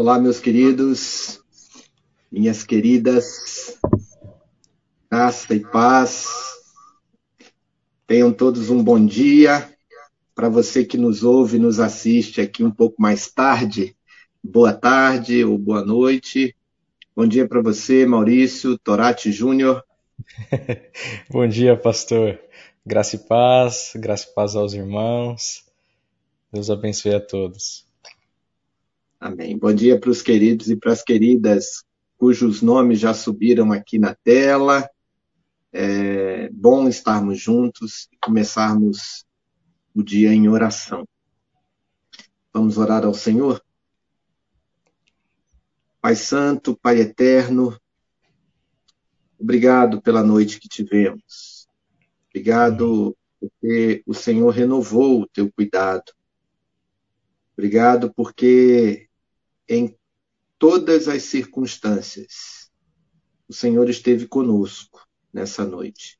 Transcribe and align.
Olá, 0.00 0.16
meus 0.16 0.38
queridos, 0.38 1.40
minhas 2.30 2.62
queridas, 2.62 3.76
graça 5.10 5.52
e 5.56 5.58
paz. 5.58 6.28
Tenham 8.06 8.32
todos 8.32 8.70
um 8.70 8.80
bom 8.80 9.04
dia. 9.04 9.68
Para 10.36 10.48
você 10.48 10.84
que 10.84 10.96
nos 10.96 11.24
ouve 11.24 11.56
e 11.56 11.60
nos 11.60 11.80
assiste 11.80 12.40
aqui 12.40 12.62
um 12.62 12.70
pouco 12.70 13.02
mais 13.02 13.28
tarde, 13.28 13.96
boa 14.40 14.72
tarde 14.72 15.44
ou 15.44 15.58
boa 15.58 15.84
noite. 15.84 16.54
Bom 17.16 17.26
dia 17.26 17.48
para 17.48 17.60
você, 17.60 18.06
Maurício 18.06 18.78
Torati 18.78 19.32
Júnior. 19.32 19.82
bom 21.28 21.48
dia, 21.48 21.76
pastor. 21.76 22.38
Graça 22.86 23.16
e 23.16 23.18
paz, 23.18 23.94
graça 23.96 24.28
e 24.30 24.32
paz 24.32 24.54
aos 24.54 24.74
irmãos. 24.74 25.64
Deus 26.52 26.70
abençoe 26.70 27.16
a 27.16 27.20
todos. 27.20 27.87
Amém. 29.20 29.58
Bom 29.58 29.74
dia 29.74 29.98
para 29.98 30.10
os 30.10 30.22
queridos 30.22 30.70
e 30.70 30.76
para 30.76 30.92
as 30.92 31.02
queridas 31.02 31.82
cujos 32.16 32.62
nomes 32.62 33.00
já 33.00 33.12
subiram 33.12 33.72
aqui 33.72 33.98
na 33.98 34.14
tela. 34.14 34.88
É 35.72 36.48
bom 36.50 36.88
estarmos 36.88 37.40
juntos 37.40 38.08
e 38.12 38.16
começarmos 38.22 39.26
o 39.92 40.04
dia 40.04 40.32
em 40.32 40.48
oração. 40.48 41.04
Vamos 42.52 42.78
orar 42.78 43.04
ao 43.04 43.12
Senhor? 43.12 43.60
Pai 46.00 46.14
Santo, 46.14 46.78
Pai 46.80 47.00
Eterno, 47.00 47.76
obrigado 49.36 50.00
pela 50.00 50.22
noite 50.22 50.60
que 50.60 50.68
tivemos. 50.68 51.66
Obrigado 52.30 53.16
porque 53.40 54.00
o 54.06 54.14
Senhor 54.14 54.50
renovou 54.50 55.22
o 55.22 55.26
teu 55.26 55.50
cuidado. 55.50 56.12
Obrigado 57.56 58.14
porque 58.14 59.07
em 59.68 59.94
todas 60.58 61.08
as 61.08 61.24
circunstâncias, 61.24 62.70
o 63.48 63.52
Senhor 63.52 63.88
esteve 63.88 64.26
conosco 64.26 65.06
nessa 65.32 65.64
noite. 65.64 66.18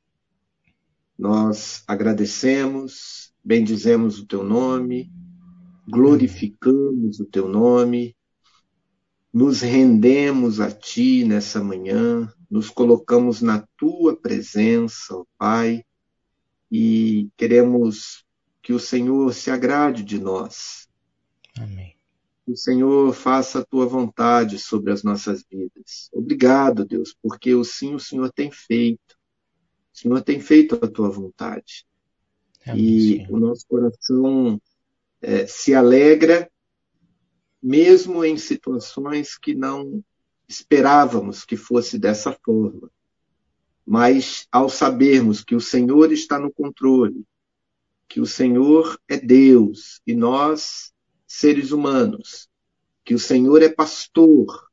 Nós 1.17 1.83
agradecemos, 1.87 3.33
bendizemos 3.43 4.19
o 4.19 4.25
teu 4.25 4.43
nome, 4.43 5.11
glorificamos 5.87 7.19
o 7.19 7.25
teu 7.25 7.49
nome, 7.49 8.15
nos 9.33 9.61
rendemos 9.61 10.59
a 10.59 10.71
ti 10.71 11.23
nessa 11.25 11.63
manhã, 11.63 12.31
nos 12.49 12.69
colocamos 12.69 13.41
na 13.41 13.67
tua 13.77 14.15
presença, 14.15 15.15
ó 15.15 15.25
Pai, 15.37 15.83
e 16.71 17.29
queremos 17.35 18.25
que 18.61 18.73
o 18.73 18.79
Senhor 18.79 19.33
se 19.33 19.51
agrade 19.51 20.03
de 20.03 20.19
nós. 20.19 20.87
Amém 21.57 21.98
o 22.51 22.55
Senhor 22.55 23.13
faça 23.13 23.59
a 23.59 23.65
tua 23.65 23.85
vontade 23.85 24.57
sobre 24.57 24.91
as 24.91 25.03
nossas 25.03 25.43
vidas. 25.49 26.09
Obrigado, 26.11 26.85
Deus, 26.85 27.15
porque 27.21 27.53
o 27.53 27.63
sim 27.63 27.93
o 27.93 27.99
Senhor 27.99 28.31
tem 28.31 28.51
feito. 28.51 29.17
O 29.93 29.97
Senhor 29.97 30.21
tem 30.21 30.39
feito 30.39 30.75
a 30.81 30.87
tua 30.87 31.09
vontade. 31.09 31.85
Amém, 32.65 32.83
e 32.83 33.17
Senhor. 33.17 33.33
o 33.33 33.39
nosso 33.39 33.67
coração 33.67 34.61
é, 35.21 35.45
se 35.45 35.75
alegra, 35.75 36.49
mesmo 37.61 38.23
em 38.23 38.37
situações 38.37 39.37
que 39.37 39.53
não 39.53 40.03
esperávamos 40.47 41.45
que 41.45 41.55
fosse 41.55 41.99
dessa 41.99 42.35
forma. 42.43 42.89
Mas 43.85 44.47
ao 44.51 44.69
sabermos 44.69 45.43
que 45.43 45.55
o 45.55 45.61
Senhor 45.61 46.11
está 46.11 46.39
no 46.39 46.51
controle, 46.51 47.23
que 48.07 48.19
o 48.19 48.25
Senhor 48.25 48.99
é 49.07 49.17
Deus 49.17 50.01
e 50.05 50.15
nós 50.15 50.91
seres 51.29 51.71
humanos, 51.71 52.49
que 53.05 53.13
o 53.13 53.19
Senhor 53.19 53.61
é 53.61 53.69
pastor 53.69 54.67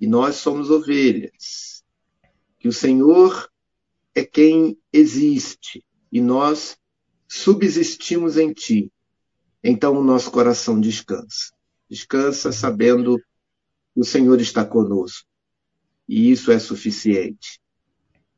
e 0.00 0.06
nós 0.06 0.36
somos 0.36 0.70
ovelhas, 0.70 1.84
que 2.58 2.66
o 2.66 2.72
Senhor 2.72 3.50
é 4.14 4.24
quem 4.24 4.78
existe 4.90 5.84
e 6.10 6.22
nós 6.22 6.78
subsistimos 7.28 8.38
em 8.38 8.50
Ti. 8.54 8.90
Então 9.62 9.98
o 9.98 10.02
nosso 10.02 10.30
coração 10.30 10.80
descansa. 10.80 11.52
Descansa 11.88 12.50
sabendo 12.50 13.18
que 13.92 14.00
o 14.00 14.04
Senhor 14.04 14.40
está 14.40 14.64
conosco. 14.64 15.28
E 16.08 16.30
isso 16.30 16.50
é 16.50 16.58
suficiente. 16.58 17.60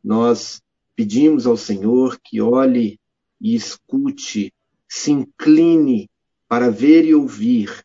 Nós 0.02 0.60
pedimos 0.96 1.46
ao 1.46 1.56
Senhor 1.56 2.18
que 2.20 2.40
olhe 2.40 2.98
e 3.40 3.54
escute, 3.54 4.52
se 4.88 5.12
incline 5.12 6.10
para 6.52 6.70
ver 6.70 7.06
e 7.06 7.14
ouvir 7.14 7.82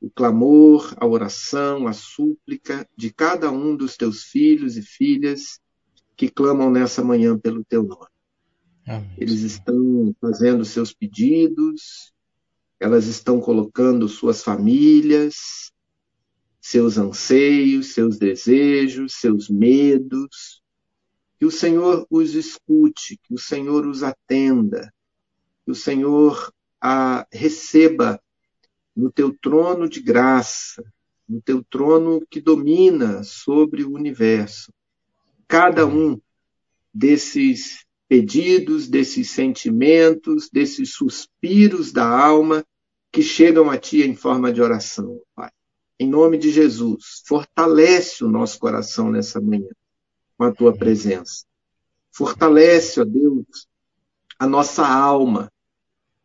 o 0.00 0.08
clamor, 0.08 0.94
a 0.96 1.06
oração, 1.06 1.86
a 1.86 1.92
súplica 1.92 2.88
de 2.96 3.12
cada 3.12 3.50
um 3.50 3.76
dos 3.76 3.94
teus 3.94 4.22
filhos 4.22 4.78
e 4.78 4.80
filhas 4.80 5.60
que 6.16 6.30
clamam 6.30 6.70
nessa 6.70 7.04
manhã 7.04 7.38
pelo 7.38 7.62
teu 7.62 7.82
nome. 7.82 8.08
Amém. 8.86 9.14
Eles 9.18 9.42
estão 9.42 10.16
fazendo 10.18 10.64
seus 10.64 10.94
pedidos, 10.94 12.10
elas 12.80 13.04
estão 13.04 13.38
colocando 13.38 14.08
suas 14.08 14.42
famílias, 14.42 15.70
seus 16.58 16.96
anseios, 16.96 17.92
seus 17.92 18.16
desejos, 18.16 19.12
seus 19.12 19.50
medos. 19.50 20.62
Que 21.38 21.44
o 21.44 21.50
Senhor 21.50 22.06
os 22.08 22.34
escute, 22.34 23.20
que 23.22 23.34
o 23.34 23.38
Senhor 23.38 23.86
os 23.86 24.02
atenda, 24.02 24.90
que 25.66 25.70
o 25.70 25.74
Senhor 25.74 26.50
a 26.80 27.26
receba 27.32 28.20
no 28.94 29.10
teu 29.10 29.36
trono 29.38 29.88
de 29.88 30.00
graça, 30.00 30.82
no 31.28 31.40
teu 31.42 31.62
trono 31.64 32.24
que 32.30 32.40
domina 32.40 33.22
sobre 33.24 33.84
o 33.84 33.92
universo, 33.92 34.72
cada 35.48 35.86
um 35.86 36.20
desses 36.92 37.84
pedidos, 38.08 38.88
desses 38.88 39.30
sentimentos, 39.30 40.48
desses 40.50 40.94
suspiros 40.94 41.92
da 41.92 42.06
alma 42.06 42.64
que 43.12 43.22
chegam 43.22 43.70
a 43.70 43.76
ti 43.76 44.02
em 44.02 44.14
forma 44.14 44.52
de 44.52 44.62
oração, 44.62 45.20
Pai. 45.34 45.50
Em 45.98 46.08
nome 46.08 46.36
de 46.36 46.50
Jesus, 46.50 47.22
fortalece 47.26 48.22
o 48.22 48.28
nosso 48.28 48.58
coração 48.58 49.10
nessa 49.10 49.40
manhã 49.40 49.70
com 50.36 50.44
a 50.44 50.52
tua 50.52 50.76
presença. 50.76 51.44
Fortalece, 52.12 53.00
ó 53.00 53.04
Deus, 53.04 53.66
a 54.38 54.46
nossa 54.46 54.86
alma 54.86 55.50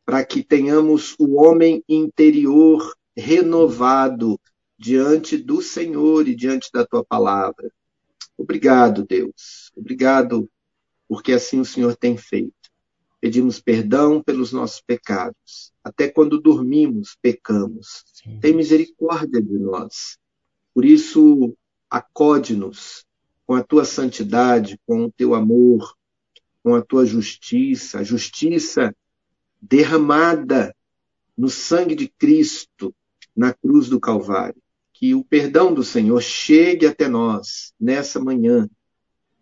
para 0.06 0.24
que 0.26 0.44
tenhamos 0.44 1.16
o 1.20 1.42
homem 1.42 1.84
interior 1.88 2.94
renovado 3.16 4.40
diante 4.78 5.38
do 5.38 5.62
Senhor 5.62 6.28
e 6.28 6.36
diante 6.36 6.70
da 6.74 6.86
tua 6.86 7.04
palavra. 7.04 7.72
Obrigado, 8.38 9.06
Deus. 9.06 9.72
Obrigado, 9.76 10.50
porque 11.08 11.34
assim 11.34 11.60
o 11.60 11.66
Senhor 11.66 11.96
tem 11.96 12.18
feito. 12.18 12.54
Pedimos 13.20 13.62
perdão 13.62 14.24
pelos 14.24 14.52
nossos 14.52 14.82
pecados. 14.82 15.72
Até 15.84 16.08
quando 16.08 16.42
dormimos, 16.42 17.16
pecamos. 17.22 18.04
Sim. 18.14 18.40
Tem 18.40 18.56
misericórdia 18.56 19.40
de 19.40 19.60
nós. 19.60 20.18
Por 20.74 20.84
isso, 20.84 21.56
acode-nos 21.88 23.06
com 23.46 23.54
a 23.54 23.64
tua 23.64 23.86
santidade, 23.86 24.80
com 24.88 25.06
o 25.06 25.12
teu 25.12 25.36
amor, 25.36 25.96
com 26.64 26.74
a 26.74 26.82
tua 26.82 27.06
justiça, 27.06 28.00
a 28.00 28.04
justiça 28.04 28.96
derramada 29.62 30.76
no 31.38 31.50
sangue 31.50 31.96
de 31.96 32.08
Cristo 32.08 32.94
na 33.36 33.54
cruz 33.54 33.88
do 33.88 34.00
Calvário. 34.00 34.62
Que 34.94 35.16
o 35.16 35.24
perdão 35.24 35.74
do 35.74 35.84
Senhor 35.84 36.22
chegue 36.22 36.86
até 36.86 37.08
nós 37.08 37.74
nessa 37.80 38.20
manhã 38.20 38.70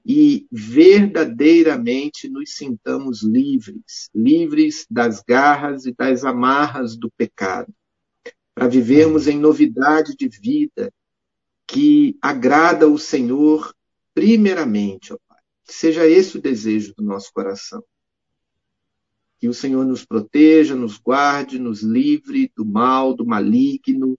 e 0.06 0.48
verdadeiramente 0.52 2.30
nos 2.30 2.56
sintamos 2.56 3.22
livres, 3.22 4.10
livres 4.16 4.86
das 4.90 5.22
garras 5.22 5.86
e 5.86 5.94
das 5.94 6.24
amarras 6.24 6.96
do 6.96 7.12
pecado, 7.12 7.74
para 8.56 8.68
vivermos 8.68 9.28
em 9.28 9.38
novidade 9.38 10.16
de 10.16 10.28
vida 10.28 10.92
que 11.68 12.18
agrada 12.22 12.88
o 12.88 12.98
Senhor 12.98 13.74
primeiramente, 14.14 15.14
ó 15.14 15.18
Pai. 15.28 15.38
Que 15.66 15.74
seja 15.74 16.08
esse 16.08 16.38
o 16.38 16.42
desejo 16.42 16.94
do 16.96 17.04
nosso 17.04 17.32
coração. 17.32 17.84
Que 19.40 19.48
o 19.48 19.54
Senhor 19.54 19.86
nos 19.86 20.06
proteja, 20.06 20.76
nos 20.76 20.98
guarde, 20.98 21.58
nos 21.58 21.82
livre 21.82 22.52
do 22.56 22.66
mal, 22.66 23.14
do 23.14 23.26
maligno, 23.26 24.18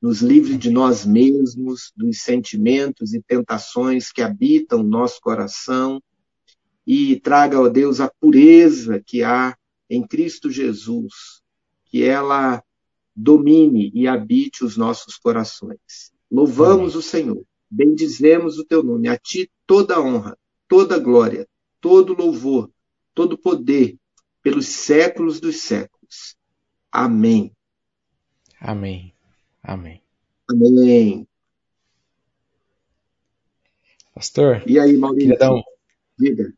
nos 0.00 0.22
livre 0.22 0.56
de 0.56 0.70
nós 0.70 1.04
mesmos, 1.04 1.92
dos 1.94 2.22
sentimentos 2.22 3.12
e 3.12 3.20
tentações 3.20 4.10
que 4.10 4.22
habitam 4.22 4.82
nosso 4.82 5.20
coração 5.20 6.00
e 6.86 7.20
traga, 7.20 7.60
ó 7.60 7.68
Deus, 7.68 8.00
a 8.00 8.10
pureza 8.20 9.02
que 9.04 9.22
há 9.22 9.56
em 9.88 10.06
Cristo 10.06 10.50
Jesus, 10.50 11.42
que 11.84 12.02
ela 12.02 12.62
domine 13.14 13.90
e 13.94 14.08
habite 14.08 14.64
os 14.64 14.76
nossos 14.76 15.16
corações. 15.16 16.12
Louvamos 16.30 16.92
Amém. 16.92 16.98
o 16.98 17.02
Senhor, 17.02 17.44
bendizemos 17.70 18.58
o 18.58 18.64
teu 18.64 18.82
nome, 18.82 19.08
a 19.08 19.16
ti 19.18 19.50
toda 19.66 20.00
honra, 20.00 20.38
toda 20.66 20.98
glória, 20.98 21.46
todo 21.80 22.14
louvor, 22.14 22.70
todo 23.14 23.36
poder 23.36 23.96
pelos 24.42 24.66
séculos 24.66 25.40
dos 25.40 25.56
séculos. 25.56 26.36
Amém. 26.90 27.52
Amém. 28.60 29.12
Amém. 29.62 30.02
Amém. 30.48 31.26
Pastor. 34.14 34.62
E 34.66 34.78
aí, 34.78 34.96
Maurício? 34.96 35.32
Então. 35.32 35.62
Diga. 36.18 36.52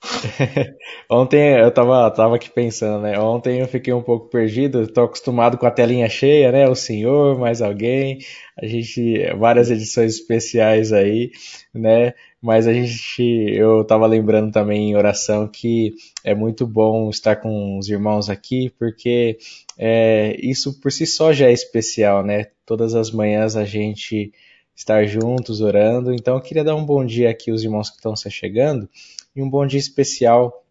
Ontem 1.10 1.58
eu 1.58 1.70
tava, 1.72 2.10
tava 2.10 2.36
aqui 2.36 2.50
pensando, 2.50 3.02
né? 3.02 3.18
Ontem 3.18 3.60
eu 3.60 3.66
fiquei 3.66 3.92
um 3.92 4.02
pouco 4.02 4.28
perdido, 4.28 4.82
Estou 4.82 5.04
acostumado 5.04 5.58
com 5.58 5.66
a 5.66 5.70
telinha 5.70 6.08
cheia, 6.08 6.52
né? 6.52 6.68
O 6.68 6.74
senhor, 6.74 7.38
mais 7.38 7.60
alguém, 7.60 8.18
a 8.56 8.66
gente, 8.66 9.24
várias 9.36 9.70
edições 9.70 10.14
especiais 10.14 10.92
aí, 10.92 11.32
né? 11.74 12.14
Mas 12.40 12.68
a 12.68 12.72
gente, 12.72 13.22
eu 13.22 13.84
tava 13.84 14.06
lembrando 14.06 14.52
também 14.52 14.90
em 14.90 14.96
oração 14.96 15.48
que 15.48 15.94
é 16.22 16.34
muito 16.34 16.66
bom 16.66 17.10
estar 17.10 17.36
com 17.36 17.76
os 17.78 17.88
irmãos 17.88 18.30
aqui, 18.30 18.70
porque 18.78 19.38
é, 19.76 20.36
isso 20.40 20.80
por 20.80 20.92
si 20.92 21.04
só 21.04 21.32
já 21.32 21.48
é 21.48 21.52
especial, 21.52 22.24
né? 22.24 22.46
Todas 22.64 22.94
as 22.94 23.10
manhãs 23.10 23.56
a 23.56 23.64
gente 23.64 24.32
estar 24.76 25.04
juntos 25.06 25.60
orando. 25.60 26.14
Então 26.14 26.36
eu 26.36 26.40
queria 26.40 26.62
dar 26.62 26.76
um 26.76 26.84
bom 26.84 27.04
dia 27.04 27.28
aqui 27.28 27.50
aos 27.50 27.64
irmãos 27.64 27.90
que 27.90 27.96
estão 27.96 28.14
se 28.14 28.30
chegando 28.30 28.88
e 29.34 29.42
um 29.42 29.50
bom 29.50 29.66
dia 29.66 29.80
especial 29.80 30.64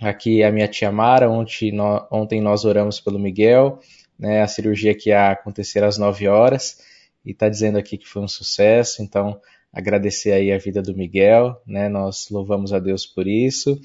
aqui 0.00 0.42
à 0.42 0.52
minha 0.52 0.68
tia 0.68 0.92
Mara. 0.92 1.30
Ontem, 1.30 1.72
no, 1.72 2.06
ontem 2.10 2.42
nós 2.42 2.66
oramos 2.66 3.00
pelo 3.00 3.18
Miguel, 3.18 3.80
né, 4.18 4.42
a 4.42 4.46
cirurgia 4.46 4.94
que 4.94 5.08
ia 5.08 5.30
acontecer 5.30 5.82
às 5.82 5.96
9 5.96 6.28
horas, 6.28 6.78
e 7.24 7.30
está 7.30 7.48
dizendo 7.48 7.78
aqui 7.78 7.96
que 7.96 8.06
foi 8.06 8.22
um 8.22 8.28
sucesso, 8.28 9.02
então 9.02 9.40
agradecer 9.76 10.32
aí 10.32 10.52
a 10.52 10.58
vida 10.58 10.80
do 10.80 10.96
Miguel, 10.96 11.60
né, 11.66 11.88
nós 11.88 12.28
louvamos 12.30 12.72
a 12.72 12.78
Deus 12.78 13.04
por 13.04 13.26
isso. 13.26 13.80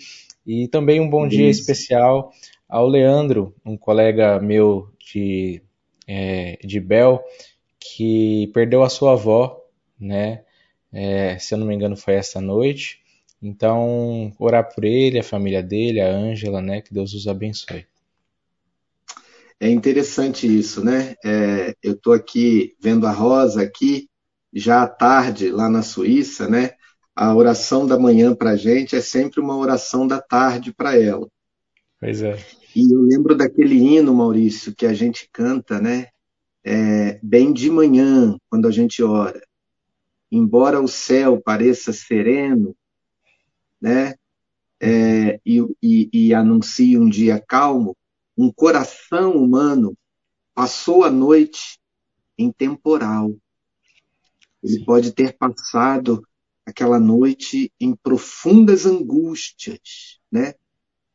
E 0.45 0.67
também 0.67 0.99
um 0.99 1.09
bom 1.09 1.27
isso. 1.27 1.37
dia 1.37 1.49
especial 1.49 2.31
ao 2.67 2.87
Leandro, 2.87 3.53
um 3.65 3.75
colega 3.75 4.39
meu 4.39 4.89
de, 4.99 5.61
é, 6.07 6.57
de 6.63 6.79
Bel, 6.79 7.23
que 7.79 8.49
perdeu 8.53 8.83
a 8.83 8.89
sua 8.89 9.13
avó, 9.13 9.59
né, 9.99 10.43
é, 10.93 11.37
se 11.37 11.53
eu 11.53 11.57
não 11.57 11.67
me 11.67 11.75
engano 11.75 11.97
foi 11.97 12.13
esta 12.15 12.39
noite, 12.39 13.01
então, 13.41 14.31
orar 14.37 14.71
por 14.73 14.85
ele, 14.85 15.17
a 15.17 15.23
família 15.23 15.63
dele, 15.63 15.99
a 15.99 16.07
Ângela, 16.07 16.61
né? 16.61 16.79
Que 16.79 16.93
Deus 16.93 17.13
os 17.13 17.27
abençoe. 17.27 17.87
É 19.59 19.67
interessante 19.67 20.45
isso, 20.45 20.83
né? 20.83 21.15
É, 21.25 21.75
eu 21.81 21.93
estou 21.93 22.13
aqui 22.13 22.75
vendo 22.79 23.07
a 23.07 23.11
Rosa 23.11 23.63
aqui, 23.63 24.07
já 24.53 24.83
à 24.83 24.87
tarde, 24.87 25.49
lá 25.49 25.69
na 25.69 25.81
Suíça, 25.81 26.47
né? 26.47 26.71
A 27.15 27.35
oração 27.35 27.85
da 27.85 27.99
manhã 27.99 28.33
para 28.35 28.51
a 28.51 28.55
gente 28.55 28.95
é 28.95 29.01
sempre 29.01 29.39
uma 29.39 29.55
oração 29.55 30.07
da 30.07 30.21
tarde 30.21 30.73
para 30.73 30.97
ela. 30.97 31.27
Pois 31.99 32.21
é. 32.21 32.37
E 32.75 32.93
eu 32.93 33.01
lembro 33.01 33.35
daquele 33.35 33.75
hino, 33.75 34.13
Maurício, 34.13 34.73
que 34.73 34.85
a 34.85 34.93
gente 34.93 35.29
canta, 35.31 35.79
né? 35.79 36.07
É, 36.63 37.19
bem 37.21 37.51
de 37.51 37.69
manhã, 37.69 38.37
quando 38.49 38.67
a 38.67 38.71
gente 38.71 39.03
ora. 39.03 39.41
Embora 40.31 40.79
o 40.79 40.87
céu 40.87 41.41
pareça 41.41 41.91
sereno, 41.91 42.75
né? 43.79 44.15
É, 44.79 45.39
e, 45.45 45.59
e, 45.81 46.09
e 46.11 46.33
anuncia 46.33 46.99
um 46.99 47.09
dia 47.09 47.43
calmo, 47.45 47.95
um 48.37 48.51
coração 48.51 49.33
humano 49.33 49.95
passou 50.55 51.03
a 51.03 51.11
noite 51.11 51.79
em 52.37 52.51
temporal. 52.51 53.35
Ele 54.63 54.79
Sim. 54.79 54.85
pode 54.85 55.11
ter 55.11 55.37
passado 55.37 56.25
aquela 56.65 56.99
noite 56.99 57.71
em 57.79 57.95
profundas 57.95 58.85
angústias, 58.85 60.19
né? 60.31 60.53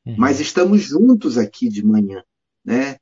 Uhum. 0.05 0.17
Mas 0.19 0.41
estamos 0.41 0.83
juntos 0.83 1.39
aqui 1.39 1.69
de 1.69 1.85
manhã, 1.85 2.23
né? 2.65 2.99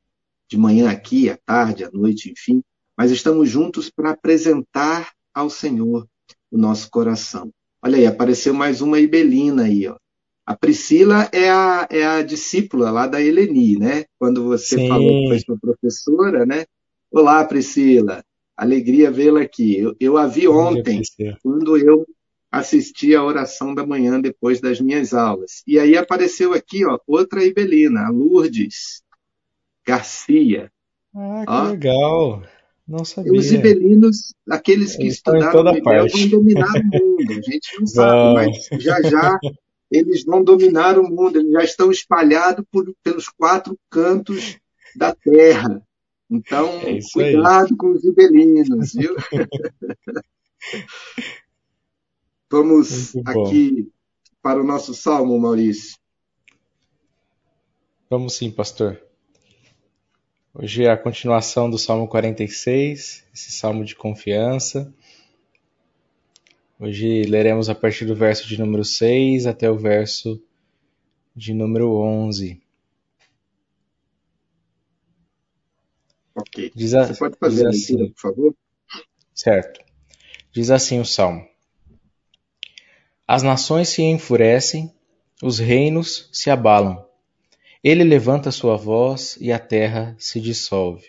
De 0.48 0.56
manhã 0.56 0.90
aqui, 0.90 1.30
à 1.30 1.36
tarde, 1.36 1.84
à 1.84 1.90
noite, 1.90 2.30
enfim. 2.30 2.62
Mas 2.96 3.10
estamos 3.10 3.48
juntos 3.48 3.90
para 3.90 4.10
apresentar 4.10 5.12
ao 5.32 5.50
Senhor 5.50 6.06
o 6.50 6.58
nosso 6.58 6.90
coração. 6.90 7.50
Olha 7.82 7.98
aí, 7.98 8.06
apareceu 8.06 8.54
mais 8.54 8.80
uma 8.80 9.00
Ibelina 9.00 9.64
aí, 9.64 9.86
ó. 9.88 9.96
A 10.46 10.54
Priscila 10.54 11.28
é 11.32 11.50
a, 11.50 11.88
é 11.90 12.04
a 12.04 12.22
discípula 12.22 12.90
lá 12.90 13.06
da 13.06 13.20
Eleni, 13.20 13.78
né? 13.78 14.04
Quando 14.18 14.44
você 14.44 14.76
Sim. 14.76 14.88
falou 14.88 15.08
que 15.08 15.28
foi 15.28 15.38
sua 15.40 15.58
professora, 15.58 16.44
né? 16.44 16.66
Olá, 17.10 17.42
Priscila. 17.44 18.22
Alegria 18.56 19.10
vê-la 19.10 19.42
aqui. 19.42 19.78
Eu, 19.78 19.96
eu 19.98 20.16
a 20.16 20.26
vi 20.26 20.46
ontem, 20.46 21.02
quando 21.42 21.76
eu 21.76 22.06
assisti 22.50 23.14
a 23.14 23.24
oração 23.24 23.74
da 23.74 23.86
manhã 23.86 24.20
depois 24.20 24.60
das 24.60 24.80
minhas 24.80 25.12
aulas. 25.12 25.62
E 25.66 25.78
aí 25.78 25.96
apareceu 25.96 26.52
aqui, 26.52 26.84
ó, 26.86 26.98
outra 27.06 27.44
Ibelina, 27.44 28.06
a 28.06 28.10
Lourdes 28.10 29.02
Garcia. 29.86 30.70
Ah, 31.14 31.44
que 31.44 31.52
ó. 31.52 31.62
legal. 31.70 32.42
Não 32.86 33.04
sabia. 33.04 33.32
Os 33.32 33.50
ibelinos, 33.50 34.34
aqueles 34.48 34.94
que 34.94 35.04
eles 35.04 35.14
estudaram 35.14 35.72
Miguel, 35.72 36.06
vão 36.06 36.28
dominar 36.28 36.74
o 36.76 36.84
mundo. 36.84 37.30
A 37.30 37.50
gente 37.50 37.80
não 37.80 37.86
sabe, 37.86 38.34
mas 38.34 38.82
já 38.82 39.02
já 39.02 39.38
eles 39.90 40.24
vão 40.24 40.44
dominar 40.44 40.98
o 40.98 41.08
mundo. 41.08 41.38
Eles 41.38 41.52
já 41.52 41.64
estão 41.64 41.90
espalhados 41.90 42.64
por, 42.70 42.92
pelos 43.02 43.28
quatro 43.28 43.78
cantos 43.90 44.58
da 44.94 45.14
terra. 45.14 45.82
Então, 46.30 46.68
é 46.80 46.98
cuidado 47.12 47.66
aí. 47.70 47.76
com 47.76 47.92
os 47.92 48.04
ibelinos, 48.04 48.92
viu? 48.94 49.14
Vamos 52.50 53.14
aqui 53.26 53.90
para 54.40 54.60
o 54.60 54.64
nosso 54.64 54.94
salmo, 54.94 55.38
Maurício. 55.38 55.96
Vamos 58.08 58.34
sim, 58.34 58.50
pastor. 58.50 59.00
Hoje 60.54 60.84
é 60.84 60.90
a 60.90 60.96
continuação 60.96 61.68
do 61.68 61.76
Salmo 61.76 62.06
46, 62.06 63.24
esse 63.34 63.50
salmo 63.50 63.84
de 63.84 63.96
confiança. 63.96 64.94
Hoje 66.78 67.22
leremos 67.22 67.68
a 67.68 67.74
partir 67.74 68.04
do 68.04 68.14
verso 68.14 68.46
de 68.46 68.58
número 68.58 68.84
6 68.84 69.46
até 69.46 69.68
o 69.68 69.76
verso 69.76 70.40
de 71.34 71.52
número 71.52 71.96
11. 71.96 72.62
Ok. 76.54 76.72
Diz 76.74 76.94
a, 76.94 77.06
Você 77.06 77.18
pode 77.18 77.36
fazer 77.38 77.66
a 77.66 77.70
leitura, 77.70 78.04
assim, 78.04 78.12
por 78.12 78.20
favor? 78.20 78.56
Certo. 79.34 79.80
Diz 80.52 80.70
assim 80.70 81.00
o 81.00 81.04
salmo: 81.04 81.44
As 83.26 83.42
nações 83.42 83.88
se 83.88 84.02
enfurecem, 84.02 84.94
os 85.42 85.58
reinos 85.58 86.28
se 86.32 86.48
abalam 86.48 87.04
ele 87.84 88.02
levanta 88.02 88.50
sua 88.50 88.78
voz 88.78 89.36
e 89.38 89.52
a 89.52 89.58
terra 89.58 90.16
se 90.18 90.40
dissolve. 90.40 91.08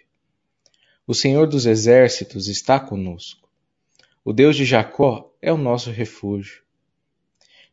O 1.07 1.13
Senhor 1.13 1.47
dos 1.47 1.65
exércitos 1.65 2.49
está 2.49 2.77
conosco. 2.77 3.47
O 4.25 4.33
Deus 4.33 4.57
de 4.57 4.65
Jacó 4.65 5.33
é 5.41 5.53
o 5.53 5.57
nosso 5.57 5.89
refúgio. 5.89 6.63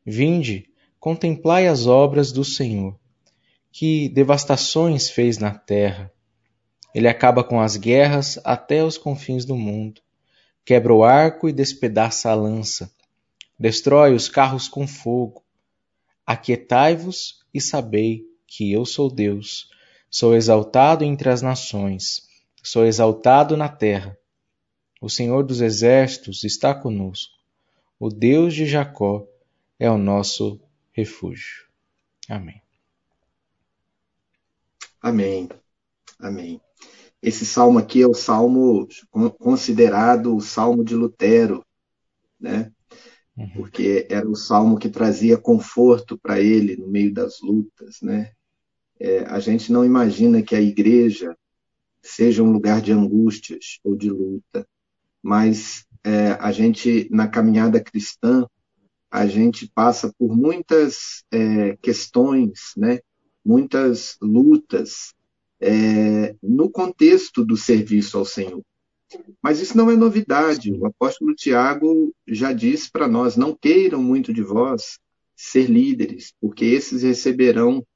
Vinde, 0.06 0.70
contemplai 1.00 1.66
as 1.66 1.88
obras 1.88 2.30
do 2.30 2.44
Senhor, 2.44 2.96
que 3.72 4.08
devastações 4.08 5.10
fez 5.10 5.36
na 5.36 5.50
terra. 5.52 6.12
Ele 6.94 7.08
acaba 7.08 7.42
com 7.42 7.60
as 7.60 7.76
guerras 7.76 8.38
até 8.44 8.84
os 8.84 8.98
confins 8.98 9.44
do 9.44 9.56
mundo, 9.56 10.00
quebra 10.64 10.92
o 10.92 11.02
arco 11.02 11.48
e 11.48 11.52
despedaça 11.52 12.30
a 12.30 12.34
lança, 12.34 12.90
destrói 13.58 14.14
os 14.14 14.28
carros 14.28 14.68
com 14.68 14.86
fogo. 14.86 15.42
Aquietai-vos 16.26 17.44
e 17.52 17.60
sabei 17.60 18.24
que 18.46 18.70
eu 18.70 18.84
sou 18.84 19.10
Deus, 19.10 19.70
sou 20.10 20.34
exaltado 20.34 21.04
entre 21.04 21.30
as 21.30 21.40
nações, 21.40 22.28
sou 22.62 22.84
exaltado 22.84 23.56
na 23.56 23.68
terra. 23.68 24.16
O 25.00 25.08
Senhor 25.08 25.42
dos 25.42 25.60
exércitos 25.60 26.44
está 26.44 26.74
conosco. 26.74 27.32
O 27.98 28.08
Deus 28.08 28.54
de 28.54 28.66
Jacó 28.66 29.26
é 29.78 29.90
o 29.90 29.98
nosso 29.98 30.60
refúgio. 30.92 31.66
Amém. 32.28 32.62
Amém. 35.00 35.48
Amém. 36.20 36.60
Esse 37.22 37.46
salmo 37.46 37.78
aqui 37.78 38.02
é 38.02 38.06
o 38.06 38.14
salmo 38.14 38.88
considerado 39.38 40.34
o 40.34 40.40
salmo 40.40 40.82
de 40.82 40.96
Lutero, 40.96 41.64
né? 42.38 42.72
Uhum. 43.36 43.48
Porque 43.54 44.06
era 44.10 44.28
o 44.28 44.34
salmo 44.34 44.76
que 44.76 44.88
trazia 44.88 45.38
conforto 45.38 46.18
para 46.18 46.40
ele 46.40 46.76
no 46.76 46.88
meio 46.88 47.14
das 47.14 47.40
lutas, 47.40 48.00
né? 48.02 48.32
É, 48.98 49.20
a 49.20 49.38
gente 49.38 49.72
não 49.72 49.84
imagina 49.84 50.42
que 50.42 50.54
a 50.54 50.60
igreja 50.60 51.36
seja 52.02 52.42
um 52.42 52.50
lugar 52.50 52.80
de 52.80 52.92
angústias 52.92 53.78
ou 53.84 53.94
de 53.94 54.10
luta, 54.10 54.66
mas 55.22 55.86
é, 56.04 56.32
a 56.32 56.50
gente, 56.50 57.08
na 57.10 57.28
caminhada 57.28 57.80
cristã, 57.80 58.44
a 59.08 59.26
gente 59.26 59.70
passa 59.72 60.12
por 60.18 60.36
muitas 60.36 61.24
é, 61.30 61.76
questões, 61.76 62.72
né? 62.76 62.98
muitas 63.44 64.16
lutas 64.20 65.14
é, 65.62 66.34
no 66.42 66.68
contexto 66.68 67.44
do 67.44 67.56
serviço 67.56 68.18
ao 68.18 68.24
Senhor. 68.24 68.60
Mas 69.40 69.60
isso 69.60 69.76
não 69.76 69.90
é 69.90 69.96
novidade. 69.96 70.72
O 70.72 70.86
apóstolo 70.86 71.34
Tiago 71.34 72.12
já 72.26 72.52
disse 72.52 72.90
para 72.90 73.06
nós: 73.06 73.36
não 73.36 73.54
queiram 73.54 74.02
muito 74.02 74.32
de 74.32 74.42
vós 74.42 74.98
ser 75.36 75.66
líderes, 75.66 76.34
porque 76.40 76.64
esses 76.64 77.02
receberão 77.02 77.86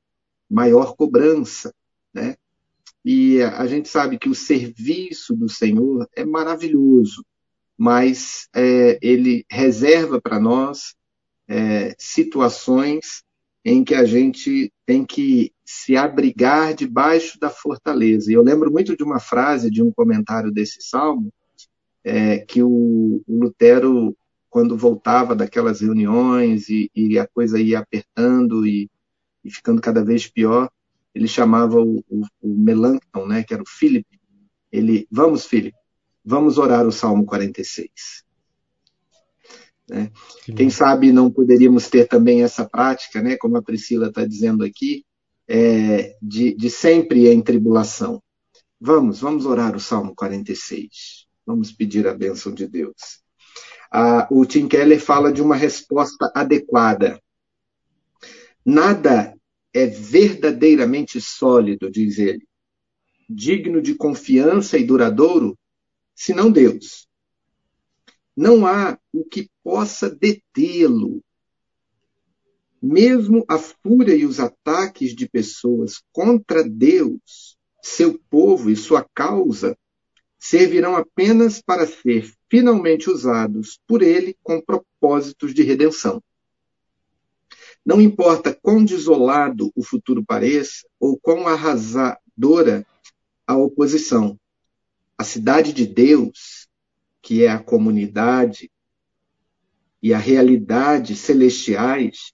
maior 0.49 0.94
cobrança, 0.94 1.75
né? 2.14 2.37
E 3.04 3.40
a 3.40 3.66
gente 3.66 3.88
sabe 3.88 4.18
que 4.18 4.28
o 4.28 4.35
serviço 4.35 5.35
do 5.35 5.49
Senhor 5.49 6.08
é 6.14 6.25
maravilhoso, 6.25 7.25
mas 7.78 8.49
é, 8.54 8.99
ele 9.00 9.44
reserva 9.49 10.20
para 10.20 10.40
nós 10.40 10.94
é, 11.49 11.94
situações 11.99 13.23
em 13.68 13.82
que 13.82 13.96
a 13.96 14.04
gente 14.04 14.73
tem 14.87 15.04
que 15.04 15.52
se 15.64 15.96
abrigar 15.96 16.73
debaixo 16.73 17.37
da 17.40 17.50
fortaleza. 17.50 18.30
E 18.30 18.35
eu 18.35 18.40
lembro 18.40 18.70
muito 18.70 18.96
de 18.96 19.02
uma 19.02 19.18
frase, 19.18 19.73
de 19.73 19.82
um 19.82 19.90
comentário 19.90 20.52
desse 20.52 20.80
salmo, 20.80 21.32
é, 22.04 22.38
que 22.38 22.62
o, 22.62 23.20
o, 23.26 23.40
Lutero, 23.40 24.16
quando 24.49 24.78
voltava 24.78 25.35
daquelas 25.35 25.80
reuniões 25.80 26.68
e, 26.68 26.88
e 26.94 27.18
a 27.18 27.26
coisa 27.26 27.61
ia 27.61 27.80
apertando 27.80 28.64
e, 28.64 28.88
e, 29.44 29.50
ficando 29.50 29.82
cada 29.82 30.04
vez 30.04 30.28
pior, 30.28 30.70
ele 31.12 31.26
chamava 31.26 31.80
o, 31.80 32.04
o, 32.08 32.23
o 32.40 32.56
Melancton, 32.56 33.26
né, 33.26 33.42
que 33.42 33.52
era 33.52 33.64
o 33.64 33.68
Philip, 33.68 34.06
ele, 34.70 35.08
vamos, 35.11 35.44
Philip, 35.44 35.75
vamos 36.25 36.56
orar 36.56 36.87
o 36.87 36.92
Salmo 36.92 37.26
46. 37.26 38.25
Né? 39.88 40.11
Quem 40.57 40.69
sabe 40.69 41.12
não 41.12 41.31
poderíamos 41.31 41.88
ter 41.88 42.09
também 42.09 42.43
essa 42.43 42.69
prática, 42.69 43.23
né, 43.23 43.37
como 43.37 43.57
a 43.57 43.62
Priscila 43.62 44.09
está 44.09 44.26
dizendo 44.26 44.64
aqui, 44.64 45.05
é, 45.49 46.16
de, 46.21 46.55
de 46.55 46.69
sempre 46.69 47.28
em 47.28 47.40
tribulação. 47.40 48.23
Vamos, 48.81 49.21
vamos 49.21 49.47
orar 49.47 49.75
o 49.76 49.81
Salmo 49.81 50.14
46. 50.14 51.26
Vamos 51.47 51.73
pedir 51.73 52.07
a 52.07 52.14
bênção 52.14 52.52
de 52.52 52.66
Deus. 52.66 53.23
Ah, 53.90 54.26
o 54.31 54.45
Tim 54.45 54.66
Keller 54.66 55.00
fala 55.00 55.33
de 55.33 55.40
uma 55.40 55.55
resposta 55.55 56.31
adequada. 56.35 57.21
Nada 58.64 59.35
é 59.73 59.87
verdadeiramente 59.87 61.21
sólido, 61.21 61.90
diz 61.90 62.19
ele, 62.19 62.47
digno 63.28 63.81
de 63.81 63.95
confiança 63.95 64.76
e 64.76 64.85
duradouro, 64.85 65.57
senão 66.14 66.50
Deus. 66.50 67.07
Não 68.37 68.66
há 68.66 68.99
o 69.12 69.25
que 69.25 69.49
possa 69.64 70.11
detê-lo. 70.11 71.23
Mesmo 72.83 73.45
a 73.49 73.59
fúria 73.59 74.14
e 74.14 74.26
os 74.26 74.38
ataques 74.38 75.14
de 75.14 75.28
pessoas 75.28 76.02
contra 76.12 76.62
Deus, 76.62 77.57
seu 77.83 78.19
povo 78.28 78.71
e 78.71 78.76
sua 78.76 79.07
causa 79.14 79.76
servirão 80.38 80.95
apenas 80.95 81.62
para 81.62 81.87
ser 81.87 82.31
finalmente 82.49 83.11
usados 83.11 83.81
por 83.87 84.02
ele 84.02 84.37
com 84.43 84.61
propósitos 84.61 85.55
de 85.55 85.62
redenção. 85.62 86.23
Não 87.85 88.00
importa 88.00 88.52
quão 88.52 88.85
desolado 88.85 89.73
o 89.75 89.83
futuro 89.83 90.25
pareça 90.25 90.87
ou 91.00 91.19
quão 91.19 91.47
arrasadora 91.47 92.87
a 93.47 93.57
oposição, 93.57 94.38
a 95.16 95.25
cidade 95.25 95.73
de 95.73 95.87
Deus, 95.87 96.65
que 97.26 97.42
é 97.42 97.49
a 97.49 97.59
comunidade 97.59 98.71
e 100.00 100.14
a 100.14 100.18
realidade 100.18 101.16
celestiais, 101.16 102.33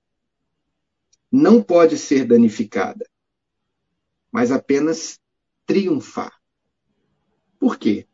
não 1.31 1.63
pode 1.63 1.97
ser 1.97 2.27
danificada, 2.27 3.09
mas 4.31 4.51
apenas 4.51 5.19
triunfar. 5.65 6.39
Por 7.59 7.79
quê? 7.79 8.07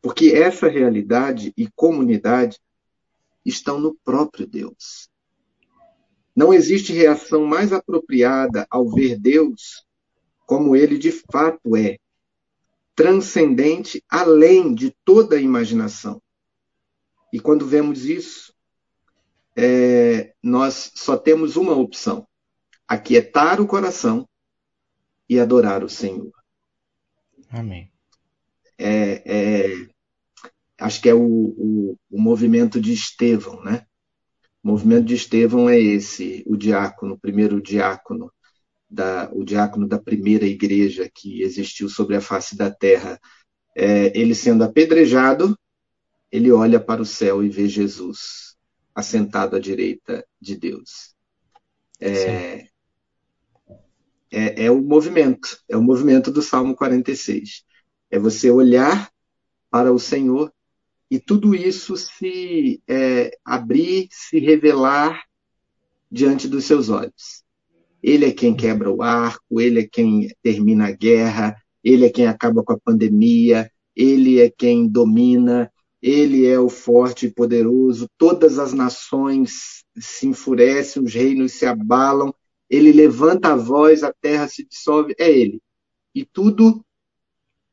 Porque 0.00 0.32
essa 0.34 0.66
realidade 0.66 1.54
e 1.56 1.70
comunidade 1.70 2.58
estão 3.44 3.78
no 3.78 3.94
próprio 3.94 4.48
Deus. 4.48 5.08
Não 6.34 6.52
existe 6.52 6.92
reação 6.92 7.46
mais 7.46 7.72
apropriada 7.72 8.66
ao 8.68 8.90
ver 8.90 9.16
Deus 9.16 9.86
como 10.44 10.74
ele 10.74 10.98
de 10.98 11.12
fato 11.12 11.76
é, 11.76 12.00
transcendente 12.94 14.02
além 14.08 14.74
de 14.74 14.94
toda 15.04 15.36
a 15.36 15.40
imaginação. 15.40 16.20
E 17.32 17.40
quando 17.40 17.66
vemos 17.66 18.04
isso, 18.04 18.52
é, 19.56 20.34
nós 20.42 20.92
só 20.94 21.16
temos 21.16 21.56
uma 21.56 21.74
opção: 21.74 22.26
aquietar 22.86 23.60
o 23.60 23.66
coração 23.66 24.28
e 25.28 25.40
adorar 25.40 25.82
o 25.82 25.88
Senhor. 25.88 26.32
Amém. 27.50 27.90
É, 28.78 29.22
é, 29.24 29.88
acho 30.78 31.00
que 31.00 31.08
é 31.08 31.14
o, 31.14 31.20
o, 31.22 31.98
o, 32.10 32.20
movimento 32.20 32.80
de 32.80 32.92
Estevão, 32.92 33.62
né? 33.62 33.86
O 34.62 34.68
movimento 34.68 35.06
de 35.06 35.14
Estevão 35.14 35.68
é 35.68 35.78
esse, 35.78 36.42
o 36.46 36.56
diácono, 36.56 37.14
o 37.14 37.18
primeiro 37.18 37.60
diácono, 37.60 38.32
da, 38.92 39.30
o 39.32 39.42
diácono 39.42 39.88
da 39.88 39.98
primeira 39.98 40.44
igreja 40.44 41.10
que 41.12 41.42
existiu 41.42 41.88
sobre 41.88 42.14
a 42.14 42.20
face 42.20 42.56
da 42.56 42.70
terra. 42.70 43.18
É, 43.74 44.16
ele 44.18 44.34
sendo 44.34 44.62
apedrejado, 44.62 45.58
ele 46.30 46.52
olha 46.52 46.78
para 46.78 47.00
o 47.00 47.06
céu 47.06 47.42
e 47.42 47.48
vê 47.48 47.66
Jesus 47.66 48.54
assentado 48.94 49.56
à 49.56 49.58
direita 49.58 50.26
de 50.38 50.56
Deus. 50.56 51.14
É, 51.98 52.66
é, 54.30 54.64
é, 54.64 54.70
o 54.70 54.82
movimento, 54.82 55.58
é 55.68 55.76
o 55.76 55.82
movimento 55.82 56.30
do 56.30 56.42
Salmo 56.42 56.76
46. 56.76 57.64
É 58.10 58.18
você 58.18 58.50
olhar 58.50 59.10
para 59.70 59.90
o 59.90 59.98
Senhor 59.98 60.52
e 61.10 61.18
tudo 61.18 61.54
isso 61.54 61.96
se 61.96 62.82
é, 62.86 63.38
abrir, 63.42 64.08
se 64.10 64.38
revelar 64.38 65.24
diante 66.10 66.46
dos 66.46 66.66
seus 66.66 66.90
olhos. 66.90 67.42
Ele 68.02 68.26
é 68.26 68.32
quem 68.32 68.54
quebra 68.54 68.90
o 68.90 69.02
arco, 69.02 69.60
ele 69.60 69.80
é 69.80 69.88
quem 69.90 70.28
termina 70.42 70.88
a 70.88 70.90
guerra, 70.90 71.56
ele 71.84 72.06
é 72.06 72.10
quem 72.10 72.26
acaba 72.26 72.62
com 72.62 72.72
a 72.72 72.80
pandemia, 72.80 73.70
ele 73.94 74.40
é 74.40 74.50
quem 74.50 74.88
domina, 74.88 75.70
ele 76.00 76.46
é 76.46 76.58
o 76.58 76.68
forte 76.68 77.26
e 77.26 77.30
poderoso. 77.30 78.08
Todas 78.18 78.58
as 78.58 78.72
nações 78.72 79.84
se 79.96 80.26
enfurecem, 80.26 81.02
os 81.02 81.14
reinos 81.14 81.52
se 81.52 81.66
abalam, 81.66 82.34
ele 82.68 82.90
levanta 82.90 83.52
a 83.52 83.56
voz, 83.56 84.02
a 84.02 84.12
terra 84.12 84.48
se 84.48 84.66
dissolve, 84.66 85.14
é 85.18 85.30
ele. 85.30 85.60
E 86.14 86.24
tudo 86.24 86.84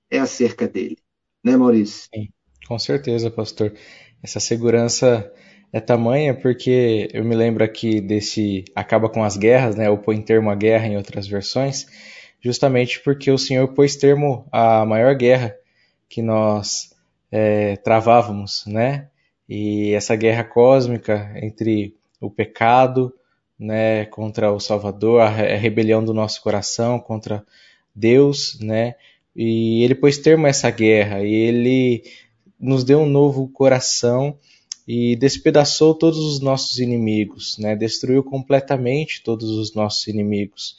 é 0.10 0.20
acerca 0.20 0.68
dele. 0.68 0.98
Né, 1.44 1.56
Maurício? 1.56 2.10
Sim, 2.14 2.28
com 2.68 2.78
certeza, 2.78 3.32
pastor. 3.32 3.74
Essa 4.22 4.40
segurança 4.40 5.32
é 5.72 5.80
tamanha 5.80 6.34
porque 6.34 7.10
eu 7.14 7.24
me 7.24 7.36
lembro 7.36 7.64
aqui 7.64 8.02
desse 8.02 8.66
acaba 8.76 9.08
com 9.10 9.24
as 9.24 9.38
guerras, 9.38 9.76
né? 9.76 9.90
Ou 9.90 9.98
põe 9.98 10.22
termo 10.22 10.50
à 10.50 10.56
guerra 10.56 10.88
em 10.88 10.98
outras 10.98 11.28
versões, 11.28 11.86
justamente 12.42 13.00
porque 13.02 13.30
o 13.32 13.38
Senhor 13.38 13.68
pôs 13.70 13.96
termo 13.96 14.48
à 14.52 14.86
maior 14.86 15.14
guerra 15.16 15.56
que 16.08 16.22
nós 16.22 16.96
é, 17.32 17.76
travávamos, 17.78 18.64
né? 18.66 19.08
E 19.48 19.94
essa 19.94 20.16
guerra 20.16 20.44
cósmica 20.44 21.32
entre 21.36 21.96
o 22.20 22.30
pecado, 22.30 23.14
né, 23.58 24.06
contra 24.06 24.52
o 24.52 24.60
Salvador, 24.60 25.22
a 25.22 25.28
rebelião 25.28 26.04
do 26.04 26.14
nosso 26.14 26.42
coração 26.42 27.00
contra 27.00 27.44
Deus, 27.94 28.58
né? 28.62 28.96
E 29.36 29.84
ele 29.84 29.96
pôs 29.96 30.18
termo 30.18 30.46
a 30.46 30.50
essa 30.50 30.70
guerra 30.70 31.24
e 31.24 31.34
ele 31.34 32.04
nos 32.60 32.84
deu 32.84 33.00
um 33.00 33.06
novo 33.06 33.48
coração 33.50 34.38
e 34.92 35.16
despedaçou 35.16 35.94
todos 35.94 36.18
os 36.18 36.40
nossos 36.40 36.80
inimigos, 36.80 37.60
né? 37.60 37.76
Destruiu 37.76 38.24
completamente 38.24 39.22
todos 39.22 39.52
os 39.52 39.76
nossos 39.76 40.08
inimigos. 40.08 40.78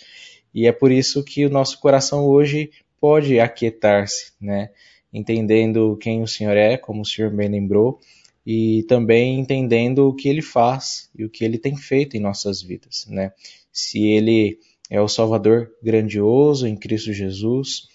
E 0.52 0.66
é 0.66 0.72
por 0.72 0.90
isso 0.90 1.22
que 1.22 1.46
o 1.46 1.48
nosso 1.48 1.78
coração 1.78 2.26
hoje 2.26 2.72
pode 3.00 3.38
aquietar-se, 3.38 4.32
né? 4.40 4.70
Entendendo 5.12 5.96
quem 5.96 6.24
o 6.24 6.26
Senhor 6.26 6.56
é, 6.56 6.76
como 6.76 7.02
o 7.02 7.06
Senhor 7.06 7.30
bem 7.30 7.48
lembrou, 7.48 8.00
e 8.44 8.82
também 8.88 9.38
entendendo 9.38 10.08
o 10.08 10.14
que 10.14 10.28
ele 10.28 10.42
faz 10.42 11.08
e 11.16 11.24
o 11.24 11.30
que 11.30 11.44
ele 11.44 11.56
tem 11.56 11.76
feito 11.76 12.16
em 12.16 12.20
nossas 12.20 12.60
vidas, 12.60 13.06
né? 13.08 13.32
Se 13.72 14.08
ele 14.08 14.58
é 14.90 15.00
o 15.00 15.06
Salvador 15.06 15.70
grandioso 15.80 16.66
em 16.66 16.76
Cristo 16.76 17.12
Jesus, 17.12 17.86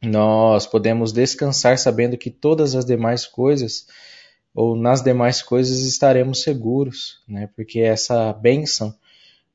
nós 0.00 0.68
podemos 0.68 1.10
descansar 1.10 1.76
sabendo 1.78 2.16
que 2.16 2.30
todas 2.30 2.76
as 2.76 2.84
demais 2.84 3.26
coisas 3.26 3.86
ou 4.54 4.76
nas 4.76 5.02
demais 5.02 5.42
coisas 5.42 5.80
estaremos 5.86 6.42
seguros, 6.42 7.22
né? 7.28 7.48
Porque 7.54 7.80
essa 7.80 8.32
bênção 8.32 8.94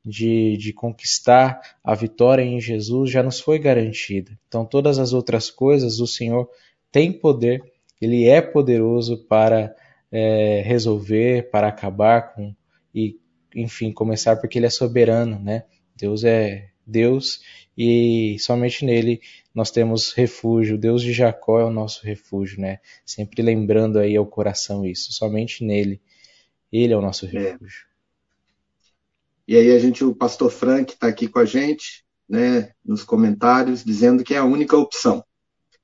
de, 0.05 0.57
de 0.57 0.73
conquistar 0.73 1.77
a 1.83 1.95
vitória 1.95 2.43
em 2.43 2.59
Jesus 2.59 3.09
já 3.09 3.23
nos 3.23 3.39
foi 3.39 3.59
garantida. 3.59 4.31
Então, 4.47 4.65
todas 4.65 4.99
as 4.99 5.13
outras 5.13 5.49
coisas, 5.49 5.99
o 5.99 6.07
Senhor 6.07 6.49
tem 6.91 7.11
poder, 7.11 7.63
Ele 8.01 8.27
é 8.27 8.41
poderoso 8.41 9.25
para 9.25 9.73
é, 10.11 10.61
resolver, 10.63 11.49
para 11.49 11.67
acabar 11.67 12.33
com 12.33 12.53
e, 12.93 13.17
enfim, 13.55 13.91
começar 13.91 14.35
porque 14.35 14.59
ele 14.59 14.67
é 14.67 14.69
soberano, 14.69 15.39
né? 15.39 15.63
Deus 15.95 16.23
é 16.23 16.69
Deus 16.85 17.41
e 17.75 18.37
somente 18.39 18.85
nele 18.85 19.21
nós 19.53 19.71
temos 19.71 20.13
refúgio. 20.13 20.77
Deus 20.77 21.01
de 21.01 21.13
Jacó 21.13 21.59
é 21.59 21.65
o 21.65 21.71
nosso 21.71 22.05
refúgio, 22.05 22.59
né? 22.59 22.79
Sempre 23.05 23.41
lembrando 23.41 23.99
aí 23.99 24.15
ao 24.15 24.25
coração 24.25 24.85
isso. 24.85 25.13
Somente 25.13 25.63
nele, 25.63 26.01
ele 26.71 26.93
é 26.93 26.97
o 26.97 27.01
nosso 27.01 27.25
é. 27.25 27.29
refúgio. 27.29 27.85
É. 27.89 27.93
E 29.47 29.57
aí 29.57 29.71
a 29.71 29.79
gente, 29.79 30.03
o 30.03 30.15
pastor 30.15 30.49
Frank 30.49 30.93
está 30.93 31.07
aqui 31.07 31.27
com 31.27 31.39
a 31.39 31.45
gente, 31.45 32.03
né, 32.27 32.71
nos 32.83 33.03
comentários, 33.03 33.83
dizendo 33.83 34.23
que 34.23 34.33
é 34.33 34.37
a 34.37 34.45
única 34.45 34.77
opção, 34.77 35.23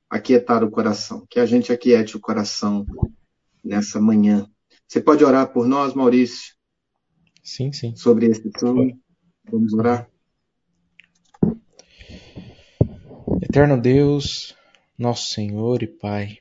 aquietar 0.09 0.63
o 0.63 0.71
coração, 0.71 1.27
que 1.29 1.39
a 1.39 1.45
gente 1.45 1.71
aquiete 1.71 2.15
o 2.15 2.21
coração 2.21 2.85
nessa 3.63 3.99
manhã. 3.99 4.49
Você 4.87 5.01
pode 5.01 5.23
orar 5.23 5.51
por 5.51 5.67
nós, 5.67 5.93
Maurício? 5.93 6.55
Sim, 7.43 7.71
sim. 7.71 7.95
Sobre 7.95 8.27
esse 8.27 8.49
som. 8.57 8.97
Vamos 9.51 9.73
orar. 9.73 10.08
Eterno 13.51 13.81
Deus, 13.81 14.55
nosso 14.95 15.31
Senhor 15.31 15.81
e 15.81 15.87
Pai, 15.87 16.37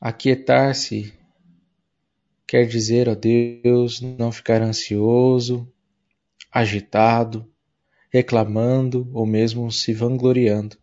aquietar-se 0.00 1.14
quer 2.44 2.66
dizer, 2.66 3.08
ó 3.08 3.14
Deus, 3.14 4.00
não 4.00 4.32
ficar 4.32 4.60
ansioso, 4.60 5.72
agitado, 6.50 7.48
reclamando 8.12 9.08
ou 9.14 9.24
mesmo 9.24 9.70
se 9.70 9.92
vangloriando. 9.92 10.76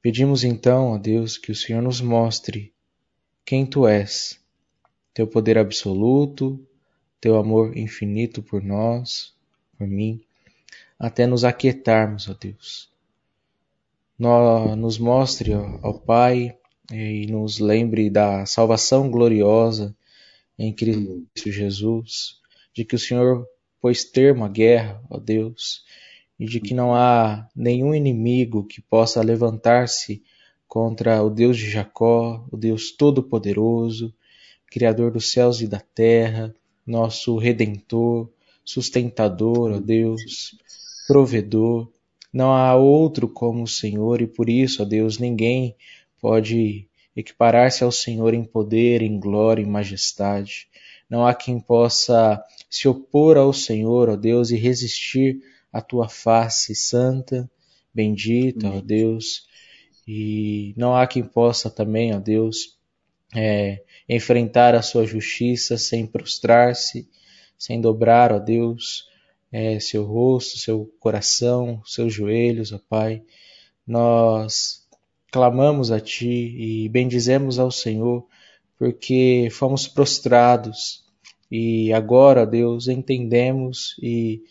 Pedimos 0.00 0.44
então, 0.44 0.92
ó 0.92 0.98
Deus, 0.98 1.36
que 1.36 1.50
o 1.50 1.56
Senhor 1.56 1.82
nos 1.82 2.00
mostre 2.00 2.72
quem 3.44 3.66
tu 3.66 3.88
és, 3.88 4.40
teu 5.12 5.26
poder 5.26 5.58
absoluto, 5.58 6.64
teu 7.20 7.36
amor 7.36 7.76
infinito 7.76 8.40
por 8.40 8.62
nós, 8.62 9.34
por 9.76 9.88
mim, 9.88 10.24
até 11.02 11.26
nos 11.26 11.42
aquietarmos, 11.42 12.28
ó 12.28 12.34
Deus. 12.40 12.88
nos 14.76 14.98
mostre, 14.98 15.52
ó 15.52 15.92
Pai, 15.94 16.56
e 16.92 17.26
nos 17.26 17.58
lembre 17.58 18.08
da 18.08 18.46
salvação 18.46 19.10
gloriosa 19.10 19.96
em 20.56 20.72
Cristo 20.72 21.50
Jesus, 21.50 22.40
de 22.72 22.84
que 22.84 22.94
o 22.94 22.98
Senhor 23.00 23.44
pôs 23.80 24.04
termo 24.04 24.44
à 24.44 24.48
guerra, 24.48 25.02
ó 25.10 25.18
Deus, 25.18 25.84
e 26.38 26.46
de 26.46 26.60
que 26.60 26.72
não 26.72 26.94
há 26.94 27.48
nenhum 27.56 27.92
inimigo 27.92 28.64
que 28.64 28.80
possa 28.80 29.20
levantar-se 29.22 30.22
contra 30.68 31.20
o 31.20 31.28
Deus 31.28 31.58
de 31.58 31.68
Jacó, 31.68 32.46
o 32.48 32.56
Deus 32.56 32.92
Todo-Poderoso, 32.92 34.14
Criador 34.66 35.10
dos 35.10 35.32
céus 35.32 35.60
e 35.60 35.66
da 35.66 35.80
terra, 35.80 36.54
nosso 36.86 37.36
Redentor, 37.38 38.30
sustentador, 38.64 39.72
ó 39.72 39.80
Deus, 39.80 40.56
provedor. 41.06 41.90
Não 42.32 42.52
há 42.52 42.74
outro 42.74 43.28
como 43.28 43.62
o 43.62 43.68
Senhor, 43.68 44.22
e 44.22 44.26
por 44.26 44.48
isso, 44.48 44.82
ó 44.82 44.84
Deus, 44.84 45.18
ninguém 45.18 45.76
pode 46.20 46.88
equiparar-se 47.14 47.84
ao 47.84 47.92
Senhor 47.92 48.32
em 48.32 48.44
poder, 48.44 49.02
em 49.02 49.18
glória, 49.18 49.62
em 49.62 49.66
majestade. 49.66 50.66
Não 51.08 51.26
há 51.26 51.34
quem 51.34 51.60
possa 51.60 52.42
se 52.70 52.88
opor 52.88 53.36
ao 53.36 53.52
Senhor, 53.52 54.08
ó 54.08 54.16
Deus, 54.16 54.50
e 54.50 54.56
resistir 54.56 55.42
à 55.70 55.82
tua 55.82 56.08
face 56.08 56.74
santa, 56.74 57.50
bendita, 57.92 58.70
ó 58.70 58.80
Deus, 58.80 59.46
e 60.08 60.72
não 60.76 60.96
há 60.96 61.06
quem 61.06 61.22
possa 61.22 61.68
também, 61.68 62.14
ó 62.14 62.18
Deus, 62.18 62.78
é, 63.34 63.82
enfrentar 64.08 64.74
a 64.74 64.82
sua 64.82 65.06
justiça 65.06 65.76
sem 65.76 66.06
prostrar-se, 66.06 67.08
sem 67.58 67.80
dobrar, 67.80 68.32
ó 68.32 68.38
Deus, 68.38 69.06
é, 69.52 69.78
seu 69.78 70.04
rosto, 70.04 70.58
seu 70.58 70.90
coração, 70.98 71.82
seus 71.84 72.12
joelhos, 72.12 72.72
ó 72.72 72.80
Pai. 72.88 73.22
Nós 73.86 74.88
clamamos 75.30 75.92
a 75.92 76.00
Ti 76.00 76.26
e 76.26 76.88
bendizemos 76.88 77.58
ao 77.58 77.70
Senhor, 77.70 78.26
porque 78.78 79.48
fomos 79.50 79.86
prostrados 79.86 81.02
e 81.54 81.92
agora, 81.92 82.46
Deus, 82.46 82.88
entendemos 82.88 83.94
e 84.02 84.42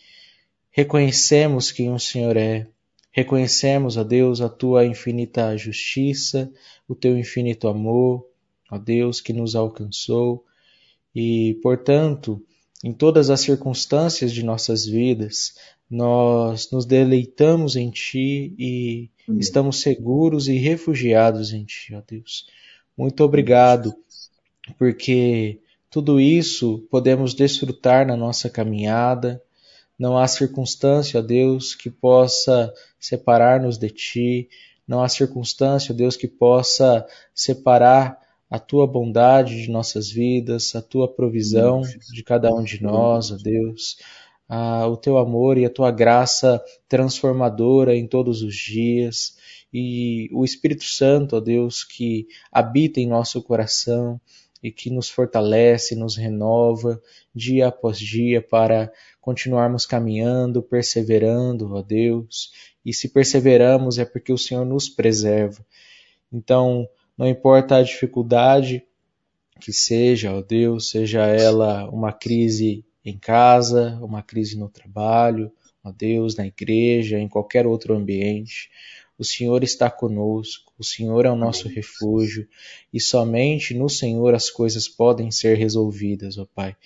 reconhecemos 0.70 1.72
quem 1.72 1.92
o 1.92 1.98
Senhor 1.98 2.36
é. 2.36 2.68
Reconhecemos, 3.10 3.96
ó 3.96 4.04
Deus, 4.04 4.40
a 4.40 4.48
tua 4.48 4.86
infinita 4.86 5.56
justiça, 5.56 6.48
o 6.88 6.94
teu 6.94 7.18
infinito 7.18 7.66
amor, 7.66 8.24
ó 8.70 8.78
Deus, 8.78 9.20
que 9.20 9.32
nos 9.32 9.56
alcançou. 9.56 10.44
E, 11.12 11.58
portanto, 11.60 12.40
em 12.82 12.92
todas 12.92 13.30
as 13.30 13.40
circunstâncias 13.40 14.32
de 14.32 14.42
nossas 14.42 14.84
vidas, 14.86 15.54
nós 15.88 16.70
nos 16.70 16.84
deleitamos 16.84 17.76
em 17.76 17.90
Ti 17.90 18.54
e 18.58 19.10
estamos 19.38 19.80
seguros 19.80 20.48
e 20.48 20.56
refugiados 20.56 21.52
em 21.52 21.64
Ti, 21.64 21.94
ó 21.94 22.02
Deus. 22.06 22.46
Muito 22.96 23.22
obrigado, 23.22 23.94
porque 24.78 25.60
tudo 25.90 26.18
isso 26.18 26.86
podemos 26.90 27.34
desfrutar 27.34 28.06
na 28.06 28.16
nossa 28.16 28.48
caminhada, 28.48 29.42
não 29.98 30.18
há 30.18 30.26
circunstância, 30.26 31.20
ó 31.20 31.22
Deus, 31.22 31.74
que 31.74 31.90
possa 31.90 32.72
separar-nos 32.98 33.78
de 33.78 33.90
Ti. 33.90 34.48
Não 34.88 35.02
há 35.02 35.08
circunstância, 35.08 35.92
ó 35.92 35.96
Deus, 35.96 36.16
que 36.16 36.26
possa 36.26 37.06
separar 37.34 38.18
a 38.52 38.58
Tua 38.58 38.86
bondade 38.86 39.62
de 39.62 39.70
nossas 39.70 40.10
vidas, 40.10 40.74
a 40.74 40.82
Tua 40.82 41.08
provisão 41.08 41.80
de 42.12 42.22
cada 42.22 42.52
um 42.54 42.62
de 42.62 42.82
nós, 42.82 43.32
ó 43.32 43.36
Deus. 43.36 43.96
o 44.90 44.96
Teu 44.98 45.16
amor 45.16 45.56
e 45.56 45.64
a 45.64 45.70
Tua 45.70 45.90
graça 45.90 46.62
transformadora 46.86 47.96
em 47.96 48.06
todos 48.06 48.42
os 48.42 48.54
dias. 48.54 49.38
E 49.72 50.28
o 50.34 50.44
Espírito 50.44 50.84
Santo, 50.84 51.36
ó 51.36 51.40
Deus, 51.40 51.82
que 51.82 52.26
habita 52.52 53.00
em 53.00 53.08
nosso 53.08 53.42
coração 53.42 54.20
e 54.62 54.70
que 54.70 54.90
nos 54.90 55.08
fortalece, 55.08 55.96
nos 55.96 56.14
renova 56.14 57.00
dia 57.34 57.68
após 57.68 57.98
dia 57.98 58.42
para 58.42 58.92
continuarmos 59.18 59.86
caminhando, 59.86 60.62
perseverando, 60.62 61.74
ó 61.74 61.80
Deus. 61.80 62.52
E 62.84 62.92
se 62.92 63.08
perseveramos 63.08 63.98
é 63.98 64.04
porque 64.04 64.30
o 64.30 64.36
Senhor 64.36 64.66
nos 64.66 64.90
preserva. 64.90 65.64
Então, 66.30 66.86
não 67.16 67.26
importa 67.28 67.76
a 67.76 67.82
dificuldade 67.82 68.84
que 69.60 69.72
seja, 69.72 70.32
ó 70.32 70.42
Deus, 70.42 70.90
seja 70.90 71.26
ela 71.26 71.88
uma 71.90 72.12
crise 72.12 72.84
em 73.04 73.16
casa, 73.18 73.98
uma 74.02 74.22
crise 74.22 74.58
no 74.58 74.68
trabalho, 74.68 75.52
ó 75.84 75.92
Deus, 75.92 76.36
na 76.36 76.46
igreja, 76.46 77.18
em 77.18 77.28
qualquer 77.28 77.66
outro 77.66 77.94
ambiente, 77.94 78.70
o 79.18 79.24
Senhor 79.24 79.62
está 79.62 79.90
conosco, 79.90 80.72
o 80.78 80.84
Senhor 80.84 81.24
é 81.24 81.30
o 81.30 81.36
nosso 81.36 81.68
refúgio 81.68 82.48
e 82.92 83.00
somente 83.00 83.72
no 83.74 83.88
Senhor 83.88 84.34
as 84.34 84.50
coisas 84.50 84.88
podem 84.88 85.30
ser 85.30 85.56
resolvidas, 85.56 86.38
ó 86.38 86.46
Pai. 86.54 86.76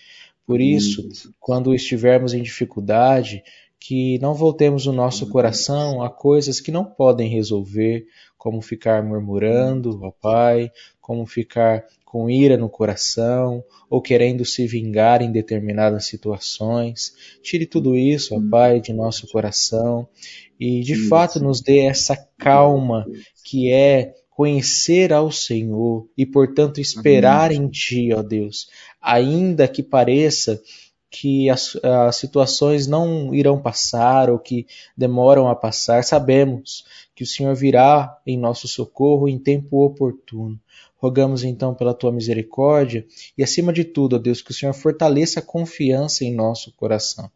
Por 0.46 0.60
isso, 0.60 1.08
quando 1.40 1.74
estivermos 1.74 2.32
em 2.32 2.42
dificuldade, 2.42 3.42
que 3.86 4.18
não 4.18 4.34
voltemos 4.34 4.88
o 4.88 4.92
nosso 4.92 5.28
coração 5.28 6.02
a 6.02 6.10
coisas 6.10 6.60
que 6.60 6.72
não 6.72 6.84
podem 6.84 7.28
resolver, 7.28 8.04
como 8.36 8.60
ficar 8.60 9.00
murmurando, 9.04 10.00
ó 10.02 10.10
Pai, 10.10 10.72
como 11.00 11.24
ficar 11.24 11.84
com 12.04 12.28
ira 12.28 12.56
no 12.56 12.68
coração 12.68 13.62
ou 13.88 14.02
querendo 14.02 14.44
se 14.44 14.66
vingar 14.66 15.22
em 15.22 15.30
determinadas 15.30 16.06
situações. 16.06 17.12
Tire 17.44 17.64
tudo 17.64 17.94
isso, 17.94 18.34
ó 18.34 18.40
Pai, 18.50 18.80
de 18.80 18.92
nosso 18.92 19.28
coração 19.28 20.08
e 20.58 20.80
de 20.80 21.08
fato 21.08 21.38
nos 21.38 21.60
dê 21.60 21.78
essa 21.78 22.16
calma 22.36 23.06
que 23.44 23.70
é 23.70 24.14
conhecer 24.30 25.12
ao 25.12 25.30
Senhor 25.30 26.08
e, 26.18 26.26
portanto, 26.26 26.80
esperar 26.80 27.52
em 27.52 27.68
Ti, 27.68 28.12
ó 28.12 28.22
Deus, 28.22 28.66
ainda 29.00 29.68
que 29.68 29.82
pareça 29.82 30.60
que 31.18 31.48
as, 31.48 31.78
as, 31.82 32.16
situações 32.16 32.86
não 32.86 33.34
irão 33.34 33.58
passar 33.58 34.28
ou 34.28 34.38
que 34.38 34.66
demoram 34.94 35.48
a 35.48 35.56
passar, 35.56 36.04
sabemos 36.04 36.84
que 37.14 37.24
o 37.24 37.26
Senhor 37.26 37.54
virá 37.54 38.20
em 38.26 38.38
nosso 38.38 38.68
socorro 38.68 39.26
em 39.26 39.38
tempo 39.38 39.82
oportuno. 39.82 40.60
Rogamos 40.98 41.42
então 41.42 41.74
pela 41.74 41.94
tua 41.94 42.12
misericórdia 42.12 43.06
e, 43.36 43.42
acima 43.42 43.72
de 43.72 43.82
tudo, 43.82 44.16
ó 44.16 44.18
Deus, 44.18 44.42
que 44.42 44.50
o 44.50 44.54
Senhor 44.54 44.74
fortaleça 44.74 45.40
a 45.40 45.42
confiança 45.42 46.22
em 46.22 46.34
nosso 46.34 46.70
coração, 46.72 47.30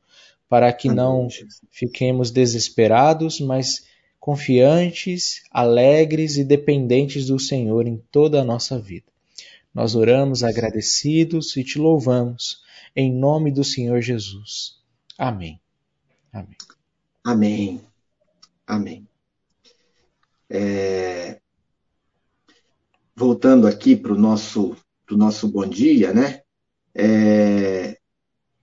para 0.46 0.70
que 0.74 0.88
não 0.88 1.28
fiquemos 1.70 2.30
desesperados, 2.30 3.40
mas 3.40 3.86
confiantes, 4.18 5.42
alegres 5.50 6.36
e 6.36 6.44
dependentes 6.44 7.28
do 7.28 7.38
Senhor 7.38 7.86
em 7.86 7.96
toda 8.12 8.42
a 8.42 8.44
nossa 8.44 8.78
vida. 8.78 9.06
Nós 9.74 9.94
oramos 9.94 10.44
agradecidos 10.44 11.56
e 11.56 11.64
te 11.64 11.78
louvamos, 11.78 12.58
em 12.94 13.12
nome 13.12 13.50
do 13.50 13.64
Senhor 13.64 14.00
Jesus. 14.00 14.80
Amém. 15.18 15.60
Amém. 16.32 16.56
Amém. 17.24 17.80
Amém. 18.66 19.08
É... 20.48 21.40
Voltando 23.14 23.66
aqui 23.66 23.96
para 23.96 24.12
o 24.12 24.18
nosso, 24.18 24.76
pro 25.06 25.16
nosso 25.16 25.48
bom 25.48 25.66
dia, 25.66 26.12
né? 26.12 26.42
É... 26.94 27.98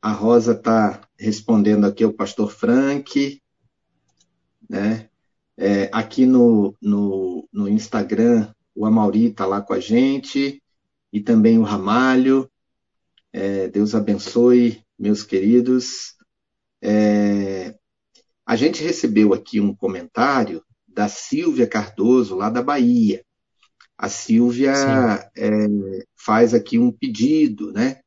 A 0.01 0.11
Rosa 0.11 0.53
está 0.53 1.07
respondendo 1.19 1.85
aqui 1.85 2.03
ao 2.03 2.13
pastor 2.13 2.51
Frank, 2.51 3.41
né? 4.69 5.09
É, 5.57 5.89
aqui 5.91 6.25
no, 6.25 6.75
no, 6.79 7.49
no, 7.51 7.67
Instagram, 7.67 8.53
o 8.75 8.85
Amauri 8.85 9.25
está 9.25 9.45
lá 9.45 9.59
com 9.59 9.73
a 9.73 9.79
gente, 9.79 10.61
e 11.11 11.19
também 11.19 11.57
o 11.57 11.63
Ramalho. 11.63 12.49
É, 13.39 13.67
Deus 13.67 13.93
abençoe, 13.93 14.83
meus 14.97 15.21
queridos. 15.21 16.15
É, 16.81 17.75
a 18.43 18.55
gente 18.55 18.83
recebeu 18.83 19.31
aqui 19.31 19.61
um 19.61 19.75
comentário 19.75 20.63
da 20.87 21.07
Silvia 21.07 21.67
Cardoso, 21.67 22.35
lá 22.35 22.49
da 22.49 22.63
Bahia. 22.63 23.23
a 23.95 24.09
Silvia 24.09 24.73
é, 25.37 25.49
faz 26.15 26.55
aqui 26.55 26.79
um 26.79 26.91
pedido, 26.91 27.71
né? 27.71 27.99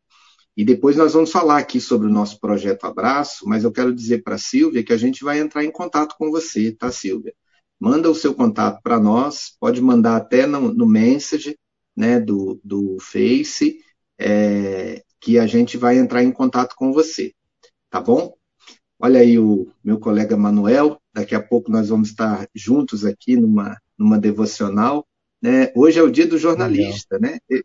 E 0.57 0.65
depois 0.65 0.97
nós 0.97 1.13
vamos 1.13 1.31
falar 1.31 1.59
aqui 1.59 1.81
sobre 1.81 2.09
o 2.09 2.13
nosso 2.13 2.41
projeto 2.41 2.85
Abraço, 2.87 3.49
mas 3.49 3.63
eu 3.63 3.71
quero 3.71 3.95
dizer 3.95 4.25
para 4.25 4.35
a 4.35 4.39
Silvia 4.39 4.83
que 4.83 4.93
a 4.93 4.97
gente 4.97 5.23
vai 5.23 5.39
entrar 5.39 5.65
em 5.65 5.71
contato 5.71 6.17
com 6.19 6.29
você, 6.29 6.73
tá, 6.73 6.91
Silvia? 6.91 7.33
Manda 7.79 8.11
o 8.11 8.17
seu 8.17 8.35
contato 8.35 8.83
para 8.83 8.99
nós, 8.99 9.55
pode 9.61 9.81
mandar 9.81 10.17
até 10.17 10.45
no, 10.45 10.75
no 10.75 10.87
message 10.87 11.57
né, 11.97 12.19
do, 12.19 12.61
do 12.65 12.99
Face, 13.01 13.79
é, 14.19 15.05
que 15.21 15.39
a 15.39 15.47
gente 15.47 15.77
vai 15.77 15.99
entrar 15.99 16.23
em 16.23 16.33
contato 16.33 16.75
com 16.75 16.93
você, 16.93 17.33
tá 17.91 18.01
bom? 18.01 18.35
Olha 18.99 19.21
aí 19.21 19.39
o 19.39 19.69
meu 19.83 19.99
colega 19.99 20.37
Manuel, 20.37 21.01
daqui 21.13 21.35
a 21.35 21.43
pouco 21.43 21.71
nós 21.71 21.89
vamos 21.89 22.11
estar 22.11 22.47
juntos 22.55 23.05
aqui 23.05 23.37
numa, 23.37 23.77
numa 23.99 24.19
devocional. 24.19 25.07
Né? 25.41 25.73
Hoje 25.75 25.99
é 25.99 26.03
o 26.03 26.11
dia 26.11 26.27
do 26.27 26.37
jornalista, 26.37 27.17
Legal. 27.17 27.39
né? 27.49 27.61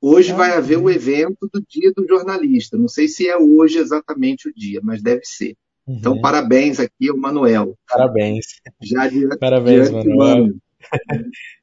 Hoje 0.00 0.32
vai 0.32 0.52
haver 0.56 0.78
o 0.78 0.90
evento 0.90 1.48
do 1.52 1.62
dia 1.68 1.92
do 1.92 2.06
jornalista. 2.06 2.76
Não 2.76 2.88
sei 2.88 3.06
se 3.06 3.28
é 3.28 3.36
hoje 3.36 3.78
exatamente 3.78 4.48
o 4.48 4.54
dia, 4.54 4.80
mas 4.82 5.02
deve 5.02 5.24
ser. 5.24 5.54
Uhum. 5.86 5.96
Então, 5.96 6.20
parabéns 6.20 6.80
aqui 6.80 7.08
ao 7.08 7.16
Manuel. 7.16 7.76
Parabéns. 7.88 8.46
Já 8.82 9.08
de, 9.08 9.28
parabéns, 9.38 9.90
Manuel. 9.90 10.48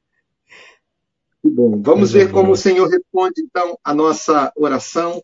Que 1.42 1.48
bom. 1.48 1.80
Vamos 1.80 2.12
ver 2.12 2.30
como 2.30 2.52
o 2.52 2.56
Senhor 2.56 2.88
responde, 2.88 3.40
então, 3.42 3.78
a 3.82 3.94
nossa 3.94 4.52
oração, 4.56 5.22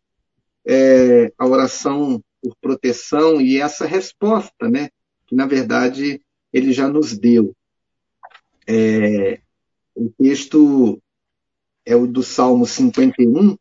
é, 0.64 1.32
a 1.36 1.46
oração 1.46 2.22
por 2.42 2.56
proteção 2.60 3.40
e 3.40 3.60
essa 3.60 3.86
resposta, 3.86 4.68
né? 4.68 4.88
Que, 5.26 5.34
na 5.34 5.46
verdade, 5.46 6.22
ele 6.52 6.72
já 6.72 6.88
nos 6.88 7.16
deu. 7.16 7.54
É, 8.66 9.40
o 9.94 10.10
texto 10.18 11.00
é 11.84 11.94
o 11.94 12.06
do 12.06 12.22
Salmo 12.22 12.66
51, 12.66 13.56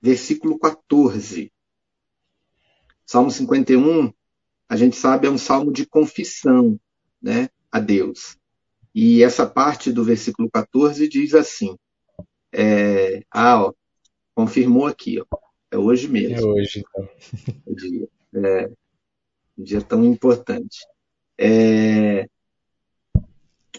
versículo 0.00 0.58
14. 0.58 1.52
Salmo 3.04 3.30
51, 3.30 4.12
a 4.68 4.76
gente 4.76 4.96
sabe, 4.96 5.26
é 5.26 5.30
um 5.30 5.36
salmo 5.36 5.72
de 5.72 5.84
confissão 5.84 6.78
né, 7.20 7.48
a 7.70 7.80
Deus. 7.80 8.39
E 8.94 9.22
essa 9.22 9.46
parte 9.46 9.92
do 9.92 10.04
versículo 10.04 10.50
14 10.50 11.08
diz 11.08 11.34
assim: 11.34 11.76
é, 12.52 13.22
Ah, 13.30 13.64
ó, 13.64 13.72
confirmou 14.34 14.86
aqui, 14.86 15.20
ó, 15.20 15.38
é 15.70 15.78
hoje 15.78 16.08
mesmo. 16.08 16.36
É 16.36 16.42
hoje, 16.42 16.80
então. 16.80 17.08
O 17.66 17.74
dia, 17.74 18.08
é, 18.34 18.66
um 19.56 19.62
dia 19.62 19.80
tão 19.82 20.04
importante. 20.04 20.78
É, 21.38 22.26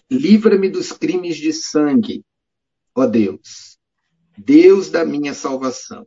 Livra-me 0.10 0.70
dos 0.70 0.92
crimes 0.92 1.38
de 1.38 1.54
sangue, 1.54 2.26
ó 2.94 3.06
Deus, 3.06 3.78
Deus 4.38 4.90
da 4.90 5.06
minha 5.06 5.34
salvação, 5.34 6.06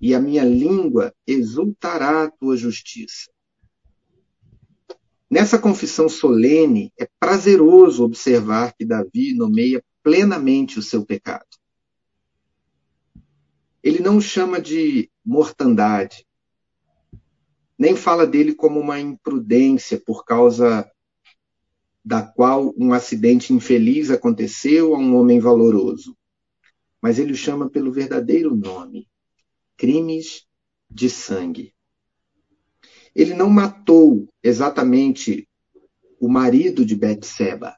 e 0.00 0.12
a 0.12 0.18
minha 0.18 0.42
língua 0.42 1.14
exultará 1.24 2.24
a 2.24 2.30
tua 2.30 2.56
justiça. 2.56 3.30
Nessa 5.30 5.60
confissão 5.60 6.08
solene, 6.08 6.92
é 6.98 7.08
prazeroso 7.20 8.02
observar 8.02 8.74
que 8.74 8.84
Davi 8.84 9.32
nomeia 9.32 9.80
plenamente 10.02 10.78
o 10.78 10.82
seu 10.82 11.06
pecado. 11.06 11.46
Ele 13.82 14.00
não 14.00 14.16
o 14.16 14.20
chama 14.20 14.60
de 14.60 15.08
mortandade, 15.24 16.26
nem 17.78 17.94
fala 17.94 18.26
dele 18.26 18.54
como 18.54 18.80
uma 18.80 18.98
imprudência 18.98 19.98
por 19.98 20.24
causa 20.24 20.90
da 22.04 22.22
qual 22.22 22.74
um 22.76 22.92
acidente 22.92 23.54
infeliz 23.54 24.10
aconteceu 24.10 24.94
a 24.94 24.98
um 24.98 25.16
homem 25.16 25.38
valoroso. 25.38 26.16
Mas 27.00 27.18
ele 27.18 27.32
o 27.32 27.36
chama 27.36 27.70
pelo 27.70 27.92
verdadeiro 27.92 28.54
nome: 28.54 29.08
crimes 29.76 30.46
de 30.90 31.08
sangue. 31.08 31.72
Ele 33.14 33.34
não 33.34 33.50
matou 33.50 34.28
exatamente 34.42 35.48
o 36.20 36.28
marido 36.28 36.84
de 36.84 36.94
Betseba, 36.94 37.76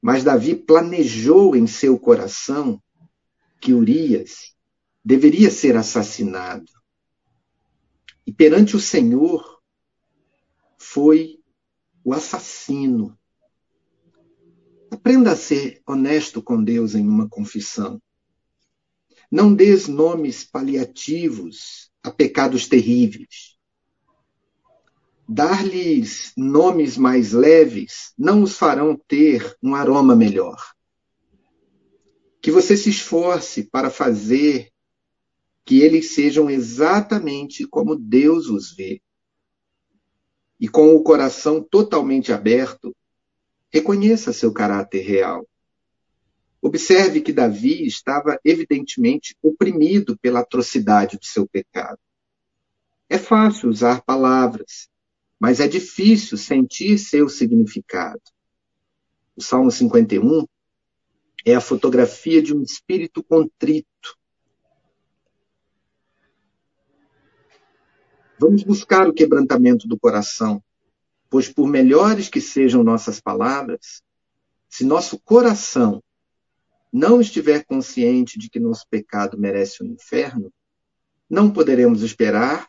mas 0.00 0.22
Davi 0.22 0.54
planejou 0.54 1.56
em 1.56 1.66
seu 1.66 1.98
coração 1.98 2.80
que 3.60 3.72
Urias 3.72 4.54
deveria 5.04 5.50
ser 5.50 5.76
assassinado. 5.76 6.70
E 8.26 8.32
perante 8.32 8.76
o 8.76 8.80
Senhor 8.80 9.60
foi 10.78 11.40
o 12.04 12.12
assassino. 12.12 13.18
Aprenda 14.90 15.32
a 15.32 15.36
ser 15.36 15.82
honesto 15.86 16.40
com 16.40 16.62
Deus 16.62 16.94
em 16.94 17.06
uma 17.06 17.28
confissão. 17.28 18.00
Não 19.30 19.52
dês 19.52 19.88
nomes 19.88 20.44
paliativos 20.44 21.90
a 22.02 22.12
pecados 22.12 22.68
terríveis. 22.68 23.55
Dar-lhes 25.28 26.32
nomes 26.36 26.96
mais 26.96 27.32
leves 27.32 28.12
não 28.16 28.42
os 28.42 28.56
farão 28.56 28.96
ter 29.08 29.56
um 29.62 29.74
aroma 29.74 30.14
melhor. 30.14 30.74
Que 32.40 32.50
você 32.50 32.76
se 32.76 32.90
esforce 32.90 33.64
para 33.64 33.90
fazer 33.90 34.70
que 35.64 35.80
eles 35.80 36.14
sejam 36.14 36.48
exatamente 36.48 37.66
como 37.66 37.96
Deus 37.96 38.48
os 38.48 38.72
vê 38.72 39.02
e 40.58 40.68
com 40.68 40.94
o 40.94 41.02
coração 41.02 41.62
totalmente 41.62 42.32
aberto, 42.32 42.96
reconheça 43.70 44.32
seu 44.32 44.52
caráter 44.52 45.02
real. 45.02 45.46
Observe 46.62 47.20
que 47.20 47.32
Davi 47.32 47.86
estava 47.86 48.40
evidentemente 48.44 49.36
oprimido 49.42 50.18
pela 50.18 50.40
atrocidade 50.40 51.18
do 51.18 51.24
seu 51.24 51.46
pecado. 51.46 51.98
É 53.08 53.18
fácil 53.18 53.68
usar 53.68 54.02
palavras, 54.02 54.88
mas 55.38 55.60
é 55.60 55.68
difícil 55.68 56.36
sentir 56.38 56.98
seu 56.98 57.28
significado. 57.28 58.22
O 59.36 59.42
Salmo 59.42 59.70
51 59.70 60.46
é 61.44 61.54
a 61.54 61.60
fotografia 61.60 62.42
de 62.42 62.54
um 62.54 62.62
espírito 62.62 63.22
contrito, 63.22 64.16
Vamos 68.38 68.62
buscar 68.62 69.08
o 69.08 69.14
quebrantamento 69.14 69.88
do 69.88 69.98
coração, 69.98 70.62
pois 71.30 71.48
por 71.48 71.66
melhores 71.66 72.28
que 72.28 72.40
sejam 72.40 72.84
nossas 72.84 73.18
palavras, 73.18 74.02
se 74.68 74.84
nosso 74.84 75.18
coração 75.18 76.02
não 76.92 77.18
estiver 77.18 77.64
consciente 77.64 78.38
de 78.38 78.50
que 78.50 78.60
nosso 78.60 78.86
pecado 78.90 79.38
merece 79.38 79.82
o 79.82 79.86
um 79.86 79.88
inferno, 79.88 80.52
não 81.30 81.50
poderemos 81.50 82.02
esperar 82.02 82.68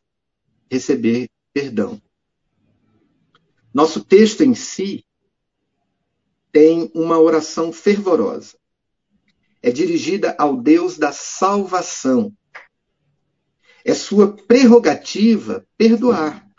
receber 0.72 1.30
perdão. 1.54 2.02
Nosso 3.78 4.04
texto 4.04 4.42
em 4.42 4.56
si 4.56 5.06
tem 6.52 6.92
uma 6.96 7.20
oração 7.20 7.72
fervorosa. 7.72 8.58
É 9.62 9.70
dirigida 9.70 10.36
ao 10.40 10.60
Deus 10.60 10.98
da 10.98 11.12
salvação, 11.12 12.36
é 13.86 13.94
sua 13.94 14.36
prerrogativa 14.36 15.63
perdoar. 15.78 16.50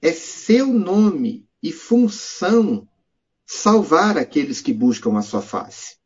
É 0.00 0.12
seu 0.12 0.68
nome 0.68 1.44
e 1.60 1.72
função 1.72 2.88
salvar 3.44 4.16
aqueles 4.16 4.60
que 4.60 4.72
buscam 4.72 5.18
a 5.18 5.22
sua 5.22 5.42
face. 5.42 5.98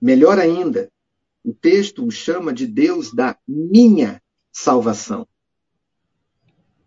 Melhor 0.00 0.38
ainda, 0.38 0.90
o 1.44 1.52
texto 1.52 2.02
o 2.02 2.10
chama 2.10 2.50
de 2.50 2.66
Deus 2.66 3.12
da 3.12 3.38
minha 3.46 4.22
salvação. 4.50 5.28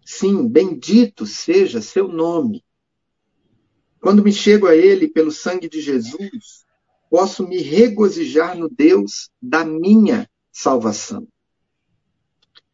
Sim, 0.06 0.48
bendito 0.48 1.26
seja 1.26 1.82
seu 1.82 2.08
nome. 2.08 2.64
Quando 4.00 4.24
me 4.24 4.34
chego 4.34 4.68
a 4.68 4.76
Ele 4.76 5.08
pelo 5.08 5.32
sangue 5.32 5.70
de 5.70 5.80
Jesus, 5.80 6.66
posso 7.10 7.48
me 7.48 7.60
regozijar 7.60 8.58
no 8.58 8.68
Deus 8.68 9.30
da 9.42 9.64
minha 9.64 10.30
salvação. 10.52 11.28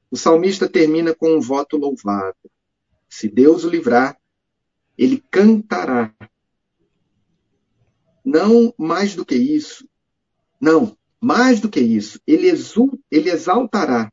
O 0.09 0.15
salmista 0.15 0.69
termina 0.69 1.13
com 1.13 1.35
um 1.35 1.41
voto 1.41 1.75
louvável. 1.75 2.49
Se 3.09 3.27
Deus 3.27 3.65
o 3.65 3.69
livrar, 3.69 4.17
ele 4.97 5.23
cantará. 5.29 6.13
Não 8.23 8.73
mais 8.77 9.15
do 9.15 9.25
que 9.25 9.35
isso. 9.35 9.87
Não, 10.59 10.97
mais 11.19 11.59
do 11.59 11.69
que 11.69 11.79
isso. 11.79 12.19
Ele, 12.25 12.47
exul, 12.47 12.99
ele 13.11 13.29
exaltará. 13.29 14.11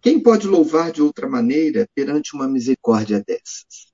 Quem 0.00 0.18
pode 0.18 0.46
louvar 0.46 0.90
de 0.90 1.02
outra 1.02 1.28
maneira 1.28 1.88
perante 1.94 2.34
uma 2.34 2.48
misericórdia 2.48 3.22
dessas? 3.22 3.92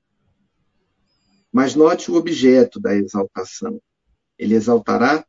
Mas 1.51 1.75
note 1.75 2.11
o 2.11 2.15
objeto 2.15 2.79
da 2.79 2.95
exaltação. 2.95 3.81
Ele 4.39 4.55
exaltará 4.55 5.27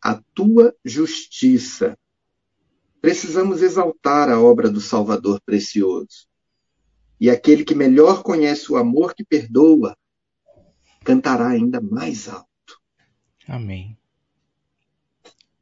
a 0.00 0.20
tua 0.34 0.74
justiça. 0.84 1.96
Precisamos 3.00 3.62
exaltar 3.62 4.28
a 4.28 4.40
obra 4.40 4.70
do 4.70 4.80
Salvador 4.80 5.40
precioso. 5.44 6.28
E 7.18 7.30
aquele 7.30 7.64
que 7.64 7.74
melhor 7.74 8.22
conhece 8.22 8.70
o 8.70 8.76
amor 8.76 9.14
que 9.14 9.24
perdoa 9.24 9.96
cantará 11.04 11.48
ainda 11.48 11.80
mais 11.80 12.28
alto. 12.28 12.80
Amém. 13.48 13.98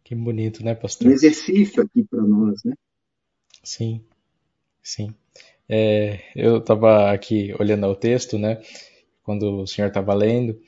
Que 0.04 0.14
bonito, 0.14 0.62
né, 0.64 0.74
pastor? 0.74 1.08
Um 1.08 1.12
exercício 1.12 1.82
aqui 1.82 2.04
para 2.04 2.22
nós, 2.22 2.62
né? 2.64 2.74
Sim, 3.62 4.04
sim. 4.90 5.14
É, 5.68 6.20
eu 6.34 6.58
estava 6.58 7.12
aqui 7.12 7.54
olhando 7.58 7.86
ao 7.86 7.94
texto, 7.94 8.38
né? 8.38 8.60
Quando 9.22 9.62
o 9.62 9.66
senhor 9.66 9.88
estava 9.88 10.12
lendo, 10.14 10.60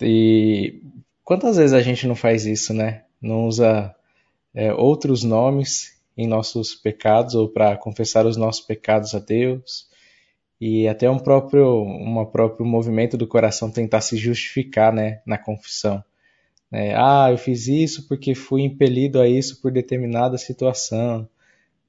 e 0.00 0.82
quantas 1.24 1.56
vezes 1.56 1.72
a 1.72 1.82
gente 1.82 2.06
não 2.06 2.14
faz 2.14 2.46
isso, 2.46 2.72
né? 2.72 3.04
Não 3.20 3.46
usa 3.46 3.94
é, 4.54 4.72
outros 4.72 5.24
nomes 5.24 6.00
em 6.16 6.28
nossos 6.28 6.74
pecados 6.74 7.34
ou 7.34 7.48
para 7.48 7.76
confessar 7.76 8.26
os 8.26 8.36
nossos 8.36 8.64
pecados 8.64 9.14
a 9.14 9.18
Deus 9.18 9.88
e 10.60 10.86
até 10.86 11.10
um 11.10 11.18
próprio, 11.18 11.82
uma 11.82 12.24
próprio 12.24 12.64
movimento 12.64 13.16
do 13.16 13.26
coração 13.26 13.70
tentar 13.70 14.00
se 14.00 14.16
justificar, 14.16 14.92
né, 14.92 15.20
na 15.26 15.36
confissão. 15.36 16.02
É, 16.70 16.94
ah, 16.94 17.28
eu 17.30 17.38
fiz 17.38 17.66
isso 17.66 18.06
porque 18.06 18.34
fui 18.34 18.62
impelido 18.62 19.20
a 19.20 19.28
isso 19.28 19.60
por 19.60 19.72
determinada 19.72 20.38
situação, 20.38 21.28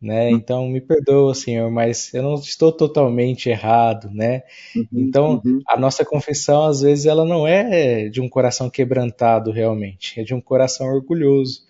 né? 0.02 0.30
Hum. 0.30 0.36
Então 0.36 0.68
me 0.68 0.82
perdoa, 0.82 1.34
Senhor, 1.34 1.70
mas 1.72 2.14
eu 2.14 2.22
não 2.22 2.36
estou 2.36 2.72
totalmente 2.72 3.50
errado, 3.50 4.10
né? 4.12 4.44
Uhum, 4.76 4.88
então 4.94 5.42
uhum. 5.44 5.62
a 5.68 5.80
nossa 5.80 6.06
confissão 6.06 6.66
às 6.66 6.82
vezes 6.82 7.06
ela 7.06 7.26
não 7.26 7.48
é 7.48 8.10
de 8.10 8.22
um 8.22 8.30
coração 8.30 8.70
quebrantado 8.70 9.52
realmente, 9.52 10.20
é 10.20 10.24
de 10.24 10.34
um 10.34 10.42
coração 10.42 10.88
orgulhoso. 10.88 11.64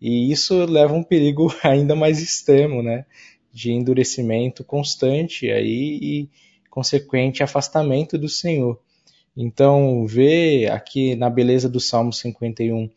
E 0.00 0.30
isso 0.30 0.64
leva 0.66 0.92
a 0.92 0.96
um 0.96 1.02
perigo 1.02 1.52
ainda 1.64 1.94
mais 1.94 2.20
extremo, 2.20 2.82
né? 2.82 3.06
De 3.52 3.72
endurecimento 3.72 4.62
constante 4.62 5.50
aí 5.50 5.98
e 6.02 6.30
consequente 6.70 7.42
afastamento 7.42 8.18
do 8.18 8.28
Senhor. 8.28 8.78
Então, 9.36 10.06
ver 10.06 10.70
aqui 10.70 11.14
na 11.14 11.28
beleza 11.28 11.68
do 11.68 11.80
Salmo 11.80 12.12
51 12.12 12.90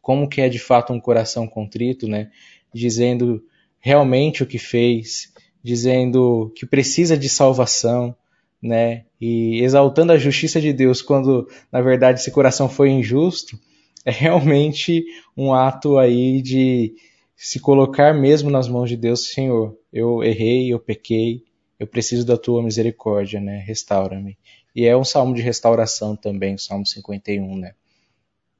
como 0.00 0.28
que 0.28 0.40
é 0.40 0.48
de 0.48 0.58
fato 0.58 0.92
um 0.92 1.00
coração 1.00 1.48
contrito, 1.48 2.06
né? 2.06 2.30
Dizendo 2.72 3.42
realmente 3.86 4.42
o 4.42 4.46
que 4.46 4.58
fez, 4.58 5.32
dizendo 5.62 6.52
que 6.56 6.66
precisa 6.66 7.16
de 7.16 7.28
salvação, 7.28 8.16
né? 8.60 9.04
E 9.20 9.62
exaltando 9.62 10.10
a 10.10 10.18
justiça 10.18 10.60
de 10.60 10.72
Deus 10.72 11.00
quando 11.00 11.48
na 11.70 11.80
verdade 11.80 12.18
esse 12.18 12.32
coração 12.32 12.68
foi 12.68 12.90
injusto, 12.90 13.56
é 14.04 14.10
realmente 14.10 15.04
um 15.36 15.54
ato 15.54 15.98
aí 15.98 16.42
de 16.42 16.96
se 17.36 17.60
colocar 17.60 18.12
mesmo 18.12 18.50
nas 18.50 18.66
mãos 18.66 18.88
de 18.88 18.96
Deus, 18.96 19.30
Senhor. 19.30 19.78
Eu 19.92 20.20
errei, 20.20 20.72
eu 20.72 20.80
pequei, 20.80 21.44
eu 21.78 21.86
preciso 21.86 22.26
da 22.26 22.36
tua 22.36 22.64
misericórdia, 22.64 23.40
né? 23.40 23.62
Restaura-me. 23.64 24.36
E 24.74 24.84
é 24.84 24.96
um 24.96 25.04
salmo 25.04 25.32
de 25.32 25.42
restauração 25.42 26.16
também, 26.16 26.56
o 26.56 26.58
Salmo 26.58 26.84
51, 26.84 27.56
né? 27.56 27.72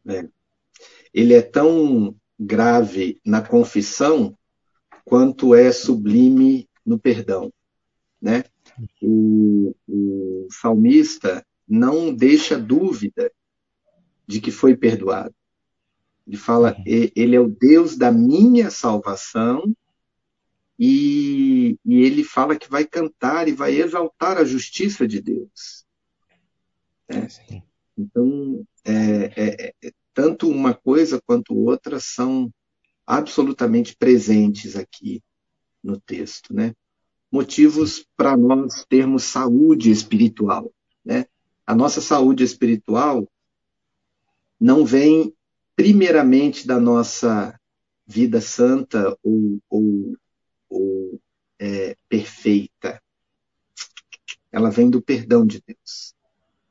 É. 0.08 0.24
Ele 1.12 1.34
é 1.34 1.42
tão 1.42 2.14
grave 2.38 3.18
na 3.24 3.42
confissão 3.42 4.35
quanto 5.06 5.54
é 5.54 5.70
sublime 5.70 6.68
no 6.84 6.98
perdão, 6.98 7.52
né? 8.20 8.44
O, 9.00 9.74
o 9.88 10.48
salmista 10.50 11.46
não 11.66 12.12
deixa 12.12 12.58
dúvida 12.58 13.32
de 14.26 14.40
que 14.40 14.50
foi 14.50 14.76
perdoado. 14.76 15.34
Ele 16.26 16.36
fala, 16.36 16.76
uhum. 16.76 16.84
ele 16.84 17.36
é 17.36 17.40
o 17.40 17.48
Deus 17.48 17.96
da 17.96 18.10
minha 18.10 18.68
salvação 18.68 19.74
e, 20.76 21.78
e, 21.84 22.02
ele 22.02 22.24
fala 22.24 22.58
que 22.58 22.68
vai 22.68 22.84
cantar 22.84 23.46
e 23.46 23.52
vai 23.52 23.80
exaltar 23.80 24.36
a 24.36 24.44
justiça 24.44 25.06
de 25.06 25.22
Deus. 25.22 25.86
Né? 27.08 27.28
Então, 27.96 28.66
é, 28.84 28.92
é, 28.92 29.74
é, 29.84 29.92
tanto 30.12 30.50
uma 30.50 30.74
coisa 30.74 31.22
quanto 31.24 31.54
outra 31.54 32.00
são 32.00 32.52
absolutamente 33.06 33.96
presentes 33.96 34.76
aqui 34.76 35.22
no 35.82 36.00
texto, 36.00 36.52
né? 36.52 36.74
Motivos 37.30 38.06
para 38.16 38.36
nós 38.36 38.84
termos 38.88 39.24
saúde 39.24 39.90
espiritual, 39.90 40.72
né? 41.04 41.26
A 41.66 41.74
nossa 41.74 42.00
saúde 42.00 42.42
espiritual 42.44 43.28
não 44.58 44.84
vem 44.84 45.34
primeiramente 45.74 46.66
da 46.66 46.80
nossa 46.80 47.58
vida 48.06 48.40
santa 48.40 49.16
ou, 49.22 49.60
ou, 49.68 50.16
ou 50.68 51.20
é, 51.58 51.96
perfeita. 52.08 53.02
Ela 54.50 54.70
vem 54.70 54.88
do 54.88 55.02
perdão 55.02 55.46
de 55.46 55.62
Deus 55.66 56.14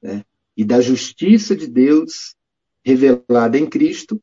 né? 0.01 0.25
e 0.55 0.63
da 0.63 0.81
justiça 0.81 1.55
de 1.55 1.67
Deus 1.67 2.35
revelada 2.83 3.57
em 3.57 3.67
Cristo, 3.67 4.21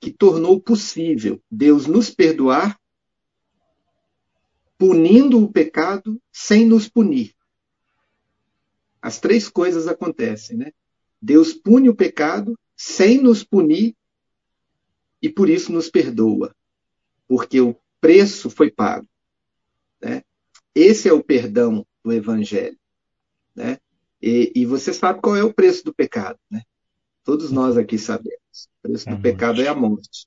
que 0.00 0.10
tornou 0.12 0.60
possível 0.60 1.42
Deus 1.50 1.86
nos 1.86 2.10
perdoar, 2.10 2.78
punindo 4.76 5.42
o 5.42 5.50
pecado 5.50 6.20
sem 6.32 6.64
nos 6.64 6.88
punir. 6.88 7.34
As 9.02 9.18
três 9.18 9.48
coisas 9.48 9.88
acontecem, 9.88 10.56
né? 10.56 10.72
Deus 11.20 11.52
pune 11.52 11.88
o 11.88 11.94
pecado 11.94 12.56
sem 12.76 13.20
nos 13.20 13.42
punir 13.42 13.96
e 15.20 15.28
por 15.28 15.48
isso 15.48 15.72
nos 15.72 15.90
perdoa, 15.90 16.54
porque 17.26 17.60
o 17.60 17.76
preço 18.00 18.48
foi 18.48 18.70
pago. 18.70 19.08
Né? 20.00 20.22
Esse 20.74 21.08
é 21.08 21.12
o 21.12 21.22
perdão 21.22 21.84
do 22.04 22.12
Evangelho. 22.12 22.78
Né? 23.54 23.78
E, 24.22 24.52
e, 24.54 24.66
você 24.66 24.92
sabe 24.92 25.20
qual 25.20 25.36
é 25.36 25.42
o 25.42 25.52
preço 25.52 25.84
do 25.84 25.94
pecado, 25.94 26.38
né? 26.50 26.62
Todos 27.24 27.50
nós 27.50 27.76
aqui 27.76 27.98
sabemos. 27.98 28.37
O 28.52 28.82
preço 28.82 29.06
do 29.06 29.16
uhum. 29.16 29.22
pecado 29.22 29.62
é 29.62 29.68
a 29.68 29.74
morte. 29.74 30.26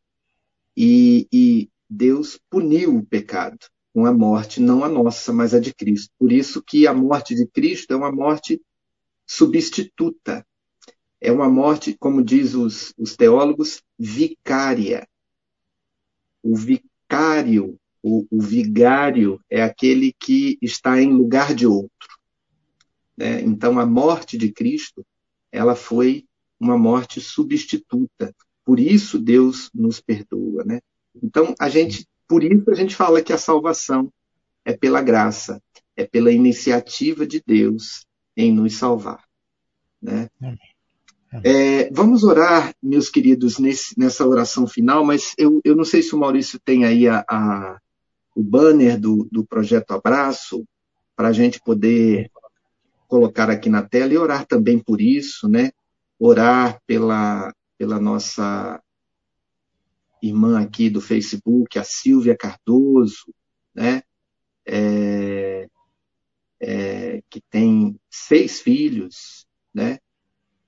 E, 0.76 1.28
e, 1.32 1.70
Deus 1.90 2.40
puniu 2.50 2.96
o 2.96 3.06
pecado 3.06 3.60
com 3.94 4.06
a 4.06 4.14
morte, 4.14 4.62
não 4.62 4.84
a 4.84 4.90
nossa, 4.90 5.34
mas 5.34 5.54
a 5.54 5.60
de 5.60 5.74
Cristo. 5.74 6.10
Por 6.18 6.32
isso 6.32 6.64
que 6.64 6.88
a 6.88 6.94
morte 6.94 7.36
de 7.36 7.46
Cristo 7.46 7.92
é 7.92 7.96
uma 7.96 8.12
morte 8.12 8.62
substituta. 9.28 10.46
É 11.20 11.32
uma 11.32 11.50
morte, 11.50 11.96
como 12.00 12.24
diz 12.24 12.54
os, 12.54 12.94
os 12.98 13.16
teólogos, 13.16 13.84
vicária. 14.00 15.08
O 16.42 16.56
vicário, 16.56 17.78
o, 18.02 18.26
o 18.32 18.42
vigário, 18.42 19.40
é 19.50 19.62
aquele 19.62 20.14
que 20.18 20.58
está 20.62 21.02
em 21.02 21.12
lugar 21.12 21.54
de 21.54 21.68
outro. 21.68 21.92
Né? 23.16 23.42
Então, 23.42 23.80
a 23.80 23.86
morte 23.86 24.38
de 24.38 24.52
Cristo, 24.52 25.06
ela 25.52 25.76
foi 25.76 26.26
uma 26.62 26.78
morte 26.78 27.20
substituta. 27.20 28.34
Por 28.64 28.80
isso 28.80 29.18
Deus 29.18 29.70
nos 29.74 30.00
perdoa, 30.00 30.64
né? 30.64 30.80
Então, 31.22 31.56
a 31.60 31.68
gente, 31.68 32.08
por 32.28 32.44
isso 32.44 32.70
a 32.70 32.76
gente 32.76 32.96
fala 32.96 33.22
que 33.22 33.34
a 33.34 33.38
salvação 33.38 34.12
é 34.64 34.72
pela 34.78 35.02
graça, 35.02 35.62
é 35.96 36.06
pela 36.06 36.32
iniciativa 36.32 37.26
de 37.26 37.42
Deus 37.46 38.06
em 38.38 38.54
nos 38.54 38.76
salvar, 38.76 39.24
né? 40.02 40.30
É, 41.44 41.90
vamos 41.92 42.24
orar, 42.24 42.76
meus 42.84 43.10
queridos, 43.10 43.58
nesse, 43.58 43.98
nessa 43.98 44.28
oração 44.28 44.68
final, 44.68 45.04
mas 45.04 45.34
eu, 45.38 45.62
eu 45.64 45.76
não 45.76 45.86
sei 45.86 46.04
se 46.04 46.14
o 46.14 46.20
Maurício 46.20 46.60
tem 46.60 46.86
aí 46.86 47.08
a, 47.08 47.26
a 47.28 47.80
o 48.36 48.44
banner 48.44 49.00
do, 49.00 49.28
do 49.32 49.46
projeto 49.46 49.92
Abraço, 49.92 50.66
para 51.16 51.30
a 51.30 51.34
gente 51.34 51.60
poder 51.62 52.32
colocar 53.08 53.50
aqui 53.50 53.70
na 53.70 53.82
tela 53.82 54.14
e 54.14 54.18
orar 54.18 54.46
também 54.46 54.80
por 54.80 55.02
isso, 55.02 55.48
né? 55.48 55.72
Orar 56.24 56.80
pela, 56.86 57.52
pela 57.80 58.00
nossa 58.00 58.80
irmã 60.22 60.62
aqui 60.62 60.88
do 60.88 61.02
Facebook, 61.02 61.80
a 61.80 61.84
Silvia 61.84 62.38
Cardoso, 62.38 63.34
né? 63.74 64.04
É, 64.64 65.68
é, 66.60 67.24
que 67.28 67.42
tem 67.50 68.00
seis 68.08 68.62
filhos, 68.62 69.48
né? 69.74 69.98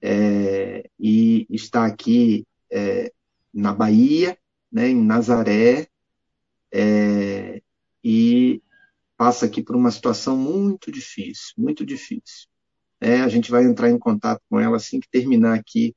É, 0.02 0.89
e 1.00 1.46
está 1.52 1.86
aqui 1.86 2.48
é, 2.72 3.13
na 3.54 3.72
Bahia, 3.72 4.36
né, 4.72 4.89
em 4.89 5.06
Nazaré, 5.06 5.88
é, 6.72 7.62
e 8.04 8.60
passa 9.16 9.46
aqui 9.46 9.62
por 9.62 9.76
uma 9.76 9.92
situação 9.92 10.36
muito 10.36 10.92
difícil, 10.92 11.54
muito 11.56 11.86
difícil. 11.86 12.50
É, 13.04 13.20
a 13.20 13.28
gente 13.28 13.52
vai 13.52 13.66
entrar 13.66 13.89
em 13.89 14.00
contato 14.00 14.42
com 14.50 14.58
ela 14.58 14.78
assim 14.78 14.98
que 14.98 15.10
terminar 15.10 15.56
aqui 15.56 15.94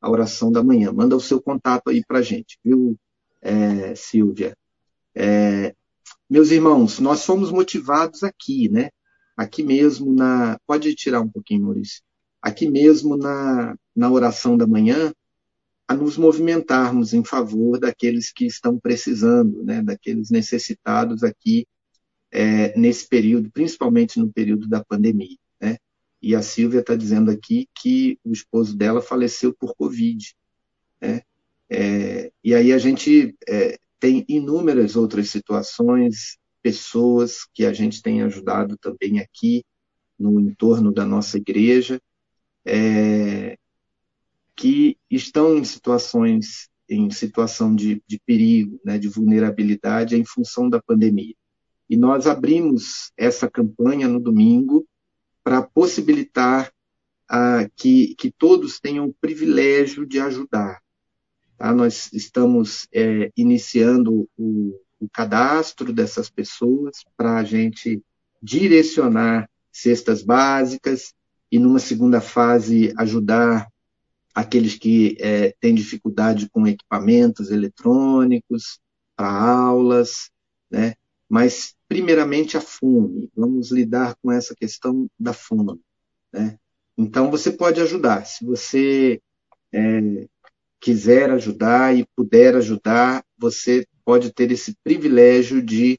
a 0.00 0.10
oração 0.10 0.50
da 0.50 0.64
manhã. 0.64 0.90
Manda 0.92 1.14
o 1.14 1.20
seu 1.20 1.40
contato 1.40 1.90
aí 1.90 2.04
para 2.04 2.18
a 2.18 2.22
gente, 2.22 2.58
viu, 2.64 2.98
é, 3.40 3.94
Silvia? 3.94 4.56
É, 5.14 5.72
meus 6.28 6.50
irmãos, 6.50 6.98
nós 6.98 7.20
somos 7.20 7.52
motivados 7.52 8.24
aqui, 8.24 8.68
né? 8.68 8.90
Aqui 9.36 9.62
mesmo 9.62 10.12
na. 10.12 10.58
Pode 10.66 10.92
tirar 10.96 11.20
um 11.20 11.28
pouquinho, 11.28 11.62
Maurício. 11.62 12.02
Aqui 12.42 12.68
mesmo 12.68 13.16
na, 13.16 13.76
na 13.94 14.10
oração 14.10 14.56
da 14.56 14.66
manhã, 14.66 15.12
a 15.86 15.94
nos 15.94 16.16
movimentarmos 16.16 17.14
em 17.14 17.24
favor 17.24 17.78
daqueles 17.78 18.32
que 18.32 18.46
estão 18.46 18.76
precisando, 18.76 19.62
né? 19.62 19.82
Daqueles 19.84 20.30
necessitados 20.30 21.22
aqui 21.22 21.64
é, 22.32 22.76
nesse 22.76 23.08
período, 23.08 23.52
principalmente 23.52 24.18
no 24.18 24.32
período 24.32 24.68
da 24.68 24.84
pandemia. 24.84 25.36
E 26.22 26.34
a 26.34 26.42
Silvia 26.42 26.80
está 26.80 26.94
dizendo 26.94 27.30
aqui 27.30 27.68
que 27.74 28.18
o 28.24 28.32
esposo 28.32 28.76
dela 28.76 29.00
faleceu 29.00 29.54
por 29.54 29.74
Covid. 29.74 30.34
Né? 31.00 31.22
É, 31.68 32.32
e 32.44 32.54
aí 32.54 32.72
a 32.72 32.78
gente 32.78 33.34
é, 33.48 33.78
tem 33.98 34.24
inúmeras 34.28 34.96
outras 34.96 35.30
situações, 35.30 36.38
pessoas 36.62 37.46
que 37.54 37.64
a 37.64 37.72
gente 37.72 38.02
tem 38.02 38.22
ajudado 38.22 38.76
também 38.76 39.18
aqui 39.18 39.64
no 40.18 40.38
entorno 40.40 40.92
da 40.92 41.06
nossa 41.06 41.38
igreja, 41.38 42.00
é, 42.66 43.56
que 44.54 44.98
estão 45.10 45.56
em 45.56 45.64
situações 45.64 46.68
em 46.90 47.08
situação 47.08 47.74
de, 47.74 48.02
de 48.06 48.18
perigo, 48.26 48.80
né, 48.84 48.98
de 48.98 49.08
vulnerabilidade 49.08 50.16
em 50.16 50.24
função 50.24 50.68
da 50.68 50.82
pandemia. 50.82 51.34
E 51.88 51.96
nós 51.96 52.26
abrimos 52.26 53.12
essa 53.16 53.48
campanha 53.48 54.08
no 54.08 54.18
domingo 54.18 54.84
para 55.50 55.62
possibilitar 55.62 56.72
ah, 57.28 57.68
que, 57.74 58.14
que 58.14 58.30
todos 58.30 58.78
tenham 58.78 59.06
o 59.06 59.14
privilégio 59.14 60.06
de 60.06 60.20
ajudar. 60.20 60.80
Tá? 61.58 61.74
Nós 61.74 62.08
estamos 62.12 62.86
é, 62.92 63.32
iniciando 63.36 64.28
o, 64.38 64.80
o 65.00 65.08
cadastro 65.12 65.92
dessas 65.92 66.30
pessoas 66.30 66.98
para 67.16 67.38
a 67.38 67.42
gente 67.42 68.00
direcionar 68.40 69.50
cestas 69.72 70.22
básicas 70.22 71.14
e, 71.50 71.58
numa 71.58 71.80
segunda 71.80 72.20
fase, 72.20 72.94
ajudar 72.96 73.66
aqueles 74.32 74.76
que 74.76 75.16
é, 75.18 75.52
têm 75.58 75.74
dificuldade 75.74 76.48
com 76.48 76.64
equipamentos 76.64 77.50
eletrônicos 77.50 78.78
para 79.16 79.28
aulas, 79.28 80.30
né? 80.70 80.94
Mas 81.28 81.74
primeiramente 81.90 82.56
a 82.56 82.60
fome. 82.60 83.28
Vamos 83.34 83.72
lidar 83.72 84.14
com 84.22 84.30
essa 84.30 84.54
questão 84.54 85.10
da 85.18 85.32
fome, 85.32 85.80
né? 86.32 86.56
Então 86.96 87.32
você 87.32 87.50
pode 87.50 87.80
ajudar. 87.80 88.24
Se 88.26 88.44
você 88.44 89.20
é, 89.72 90.28
quiser 90.78 91.30
ajudar 91.30 91.96
e 91.96 92.06
puder 92.14 92.54
ajudar, 92.54 93.24
você 93.36 93.84
pode 94.04 94.32
ter 94.32 94.52
esse 94.52 94.76
privilégio 94.84 95.60
de 95.60 95.98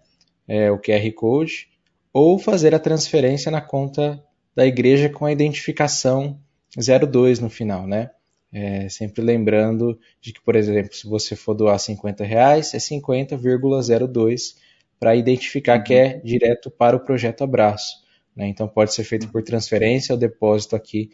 É, 0.48 0.70
o 0.70 0.78
QR 0.78 1.12
Code, 1.14 1.68
ou 2.14 2.38
fazer 2.38 2.76
a 2.76 2.80
transferência 2.80 3.52
na 3.52 3.62
conta 3.62 4.24
da 4.54 4.64
igreja 4.66 5.10
com 5.10 5.26
a 5.26 5.32
identificação 5.32 6.40
02 6.78 7.40
no 7.40 7.50
final, 7.50 7.88
né? 7.88 8.12
É, 8.54 8.88
sempre 8.90 9.24
lembrando 9.24 10.00
de 10.22 10.32
que, 10.32 10.42
por 10.42 10.56
exemplo, 10.56 10.94
se 10.94 11.08
você 11.08 11.36
for 11.36 11.54
doar 11.54 11.78
50 11.80 12.24
reais, 12.24 12.74
é 12.74 12.78
50,02 12.78 14.56
para 15.00 15.16
identificar 15.16 15.80
que 15.80 15.94
é 15.94 16.20
direto 16.20 16.72
para 16.72 16.96
o 16.96 17.00
projeto 17.00 17.44
Abraço. 17.44 18.04
Né? 18.36 18.48
Então 18.48 18.68
pode 18.68 18.94
ser 18.94 19.04
feito 19.04 19.28
por 19.30 19.44
transferência 19.44 20.14
ou 20.14 20.20
depósito 20.20 20.76
aqui 20.76 21.12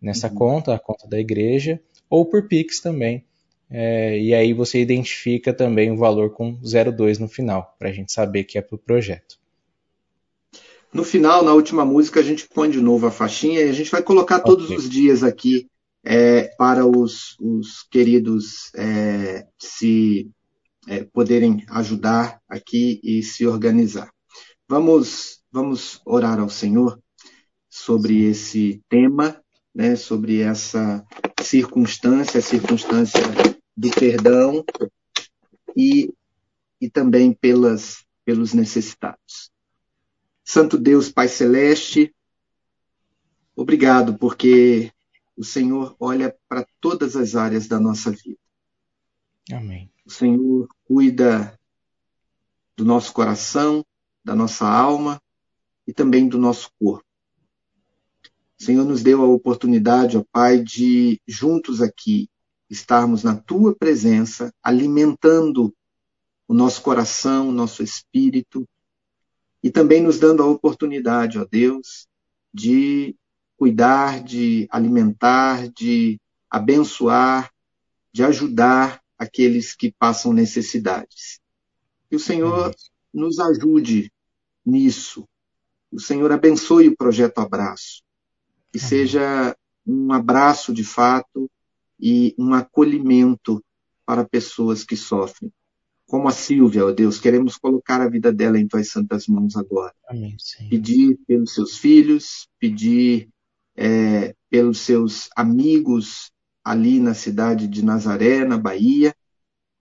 nessa 0.00 0.28
uhum. 0.28 0.34
conta, 0.34 0.74
a 0.74 0.78
conta 0.78 1.06
da 1.08 1.18
igreja, 1.18 1.80
ou 2.08 2.24
por 2.24 2.48
Pix 2.48 2.80
também. 2.80 3.24
É, 3.70 4.18
e 4.18 4.34
aí 4.34 4.52
você 4.52 4.80
identifica 4.80 5.52
também 5.52 5.92
o 5.92 5.96
valor 5.96 6.30
com 6.30 6.58
02 6.60 7.18
no 7.18 7.28
final, 7.28 7.76
para 7.78 7.88
a 7.88 7.92
gente 7.92 8.12
saber 8.12 8.44
que 8.44 8.58
é 8.58 8.62
para 8.62 8.74
o 8.74 8.78
projeto. 8.78 9.38
No 10.92 11.04
final, 11.04 11.44
na 11.44 11.54
última 11.54 11.84
música, 11.84 12.18
a 12.18 12.22
gente 12.22 12.48
põe 12.48 12.68
de 12.68 12.80
novo 12.80 13.06
a 13.06 13.12
faixinha 13.12 13.60
e 13.60 13.68
a 13.68 13.72
gente 13.72 13.90
vai 13.90 14.02
colocar 14.02 14.38
okay. 14.38 14.50
todos 14.50 14.70
os 14.70 14.90
dias 14.90 15.22
aqui 15.22 15.68
é, 16.04 16.48
para 16.58 16.84
os, 16.84 17.36
os 17.38 17.84
queridos 17.88 18.72
é, 18.74 19.46
se 19.56 20.28
é, 20.86 21.04
poderem 21.04 21.64
ajudar 21.68 22.40
aqui 22.48 23.00
e 23.02 23.22
se 23.22 23.46
organizar. 23.46 24.10
Vamos, 24.68 25.42
vamos 25.50 26.00
orar 26.04 26.38
ao 26.38 26.48
Senhor 26.48 27.00
sobre 27.68 28.24
esse 28.24 28.82
tema, 28.88 29.40
né, 29.74 29.96
sobre 29.96 30.40
essa 30.40 31.04
circunstância, 31.42 32.38
a 32.38 32.42
circunstância 32.42 33.20
do 33.76 33.90
perdão 33.90 34.64
e, 35.76 36.12
e 36.80 36.90
também 36.90 37.32
pelas, 37.32 38.04
pelos 38.24 38.52
necessitados. 38.52 39.50
Santo 40.44 40.76
Deus, 40.76 41.08
Pai 41.08 41.28
Celeste, 41.28 42.14
obrigado 43.54 44.18
porque 44.18 44.90
o 45.36 45.44
Senhor 45.44 45.94
olha 45.98 46.36
para 46.48 46.66
todas 46.80 47.14
as 47.14 47.36
áreas 47.36 47.68
da 47.68 47.78
nossa 47.78 48.10
vida. 48.10 48.39
Amém. 49.54 49.90
O 50.04 50.10
Senhor 50.10 50.68
cuida 50.84 51.58
do 52.76 52.84
nosso 52.84 53.12
coração, 53.12 53.84
da 54.24 54.34
nossa 54.34 54.68
alma 54.68 55.20
e 55.86 55.92
também 55.92 56.28
do 56.28 56.38
nosso 56.38 56.70
corpo. 56.78 57.04
O 58.58 58.62
Senhor 58.62 58.84
nos 58.84 59.02
deu 59.02 59.22
a 59.22 59.26
oportunidade, 59.26 60.16
ó 60.16 60.24
Pai, 60.30 60.62
de 60.62 61.20
juntos 61.26 61.80
aqui 61.80 62.28
estarmos 62.68 63.24
na 63.24 63.34
tua 63.34 63.74
presença, 63.74 64.52
alimentando 64.62 65.74
o 66.46 66.54
nosso 66.54 66.82
coração, 66.82 67.48
o 67.48 67.52
nosso 67.52 67.82
espírito, 67.82 68.68
e 69.62 69.70
também 69.70 70.02
nos 70.02 70.18
dando 70.18 70.42
a 70.42 70.46
oportunidade, 70.46 71.38
ó 71.38 71.44
Deus, 71.44 72.06
de 72.52 73.16
cuidar, 73.56 74.22
de 74.22 74.66
alimentar, 74.70 75.68
de 75.68 76.20
abençoar, 76.50 77.52
de 78.12 78.22
ajudar 78.24 79.00
aqueles 79.20 79.74
que 79.74 79.92
passam 79.92 80.32
necessidades. 80.32 81.38
Que 82.08 82.16
o 82.16 82.18
Senhor 82.18 82.74
nos 83.12 83.38
ajude 83.38 84.10
nisso. 84.64 85.28
O 85.92 86.00
Senhor 86.00 86.32
abençoe 86.32 86.88
o 86.88 86.96
projeto 86.96 87.38
Abraço. 87.38 88.02
Que 88.72 88.78
seja 88.78 89.54
um 89.86 90.10
abraço 90.10 90.72
de 90.72 90.82
fato 90.82 91.50
e 92.00 92.34
um 92.38 92.54
acolhimento 92.54 93.62
para 94.06 94.24
pessoas 94.24 94.84
que 94.84 94.96
sofrem. 94.96 95.52
Como 96.06 96.26
a 96.26 96.32
Silvia, 96.32 96.86
ó 96.86 96.90
Deus, 96.90 97.20
queremos 97.20 97.58
colocar 97.58 98.00
a 98.00 98.08
vida 98.08 98.32
dela 98.32 98.58
em 98.58 98.66
tuas 98.66 98.90
santas 98.90 99.26
mãos 99.26 99.54
agora. 99.54 99.94
Amém, 100.08 100.34
pedir 100.70 101.18
pelos 101.26 101.52
seus 101.52 101.76
filhos, 101.76 102.48
pedir 102.58 103.28
é, 103.76 104.34
pelos 104.48 104.80
seus 104.80 105.28
amigos 105.36 106.32
ali 106.70 107.00
na 107.00 107.14
cidade 107.14 107.66
de 107.66 107.84
Nazaré, 107.84 108.44
na 108.44 108.56
Bahia, 108.56 109.14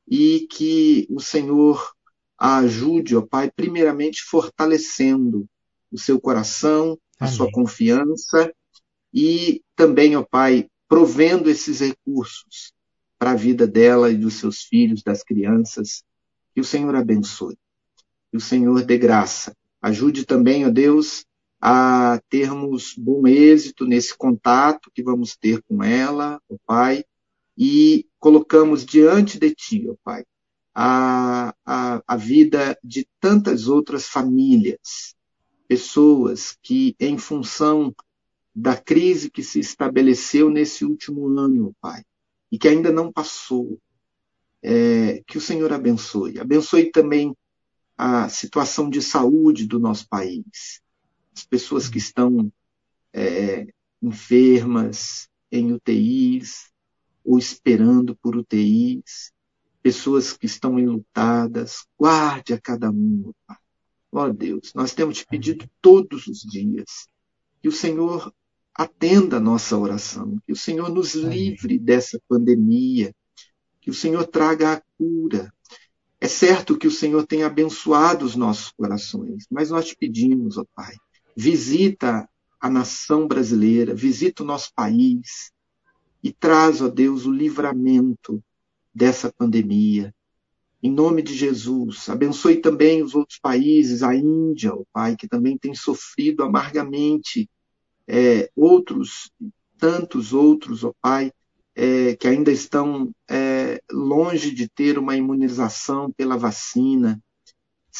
e 0.07 0.47
que 0.49 1.07
o 1.11 1.19
Senhor 1.19 1.93
a 2.37 2.57
ajude, 2.59 3.15
ó 3.15 3.21
Pai, 3.21 3.51
primeiramente 3.51 4.23
fortalecendo 4.23 5.47
o 5.91 5.99
seu 5.99 6.19
coração, 6.19 6.97
a 7.19 7.25
Amém. 7.25 7.35
sua 7.35 7.51
confiança 7.51 8.51
e 9.13 9.61
também, 9.75 10.15
ó 10.15 10.23
Pai, 10.23 10.67
provendo 10.87 11.49
esses 11.49 11.79
recursos 11.79 12.73
para 13.19 13.31
a 13.31 13.35
vida 13.35 13.67
dela 13.67 14.09
e 14.09 14.17
dos 14.17 14.35
seus 14.35 14.61
filhos, 14.61 15.03
das 15.03 15.21
crianças. 15.23 16.03
Que 16.55 16.61
o 16.61 16.65
Senhor 16.65 16.95
abençoe. 16.95 17.57
Que 18.31 18.37
o 18.37 18.41
Senhor 18.41 18.83
dê 18.83 18.97
graça. 18.97 19.55
Ajude 19.81 20.25
também, 20.25 20.65
ó 20.65 20.69
Deus, 20.69 21.25
a 21.59 22.21
termos 22.29 22.93
bom 22.97 23.27
êxito 23.27 23.85
nesse 23.85 24.15
contato 24.17 24.89
que 24.93 25.03
vamos 25.03 25.35
ter 25.35 25.61
com 25.63 25.83
ela, 25.83 26.41
o 26.47 26.57
Pai, 26.65 27.03
e 27.57 28.07
colocamos 28.17 28.85
diante 28.85 29.37
de 29.37 29.53
Ti, 29.53 29.89
ó 29.89 29.95
Pai, 30.01 30.23
a, 30.73 31.53
a, 31.65 32.01
a 32.07 32.15
vida 32.15 32.77
de 32.81 33.05
tantas 33.19 33.67
outras 33.67 34.07
famílias, 34.07 35.15
pessoas 35.67 36.57
que, 36.61 36.95
em 36.99 37.17
função 37.17 37.93
da 38.55 38.77
crise 38.77 39.29
que 39.29 39.43
se 39.43 39.59
estabeleceu 39.59 40.49
nesse 40.49 40.85
último 40.85 41.27
ano, 41.37 41.75
Pai, 41.81 42.03
e 42.49 42.57
que 42.57 42.69
ainda 42.69 42.91
não 42.91 43.11
passou, 43.11 43.77
é, 44.63 45.21
que 45.27 45.37
o 45.37 45.41
Senhor 45.41 45.71
abençoe. 45.73 46.39
Abençoe 46.39 46.89
também 46.91 47.35
a 47.97 48.29
situação 48.29 48.89
de 48.89 49.01
saúde 49.01 49.67
do 49.67 49.77
nosso 49.77 50.07
país 50.07 50.81
as 51.35 51.43
pessoas 51.43 51.87
que 51.87 51.97
estão 51.97 52.51
é, 53.13 53.67
enfermas, 54.01 55.29
em 55.51 55.73
UTIs, 55.73 56.69
ou 57.23 57.37
esperando 57.37 58.15
por 58.15 58.35
UTIs, 58.35 59.31
pessoas 59.81 60.33
que 60.33 60.45
estão 60.45 60.79
enlutadas, 60.79 61.85
guarde 61.97 62.53
a 62.53 62.61
cada 62.61 62.89
um, 62.89 63.31
Pai. 63.45 63.57
Ó 64.11 64.29
Deus, 64.29 64.73
nós 64.73 64.93
temos 64.93 65.19
te 65.19 65.25
pedido 65.25 65.69
todos 65.81 66.27
os 66.27 66.39
dias 66.39 67.07
que 67.61 67.67
o 67.67 67.71
Senhor 67.71 68.33
atenda 68.73 69.37
a 69.37 69.41
nossa 69.41 69.77
oração, 69.77 70.39
que 70.45 70.53
o 70.53 70.55
Senhor 70.55 70.89
nos 70.89 71.13
livre 71.13 71.77
dessa 71.77 72.19
pandemia, 72.27 73.13
que 73.81 73.89
o 73.89 73.93
Senhor 73.93 74.25
traga 74.25 74.73
a 74.73 74.81
cura. 74.97 75.53
É 76.19 76.27
certo 76.27 76.77
que 76.77 76.87
o 76.87 76.91
Senhor 76.91 77.25
tem 77.25 77.43
abençoado 77.43 78.25
os 78.25 78.35
nossos 78.35 78.71
corações, 78.71 79.45
mas 79.49 79.69
nós 79.69 79.87
te 79.87 79.95
pedimos, 79.95 80.57
ó 80.57 80.65
Pai, 80.75 80.95
visita 81.39 82.29
a 82.59 82.69
nação 82.69 83.25
brasileira, 83.25 83.95
visita 83.95 84.43
o 84.43 84.45
nosso 84.45 84.73
país 84.75 85.53
e 86.21 86.33
traz, 86.33 86.81
ó 86.81 86.89
Deus, 86.89 87.25
o 87.25 87.31
livramento 87.31 88.43
dessa 88.93 89.31
pandemia. 89.31 90.13
Em 90.83 90.91
nome 90.91 91.21
de 91.21 91.33
Jesus, 91.33 92.09
abençoe 92.09 92.57
também 92.57 93.01
os 93.01 93.15
outros 93.15 93.39
países, 93.39 94.03
a 94.03 94.13
Índia, 94.13 94.73
ó 94.73 94.83
Pai, 94.91 95.15
que 95.15 95.29
também 95.29 95.57
tem 95.57 95.73
sofrido 95.73 96.43
amargamente, 96.43 97.49
é, 98.05 98.49
outros, 98.53 99.31
tantos 99.77 100.33
outros, 100.33 100.83
ó 100.83 100.91
Pai, 101.01 101.31
é, 101.73 102.17
que 102.17 102.27
ainda 102.27 102.51
estão 102.51 103.13
é, 103.29 103.81
longe 103.89 104.51
de 104.53 104.67
ter 104.67 104.99
uma 104.99 105.15
imunização 105.15 106.11
pela 106.11 106.35
vacina. 106.35 107.17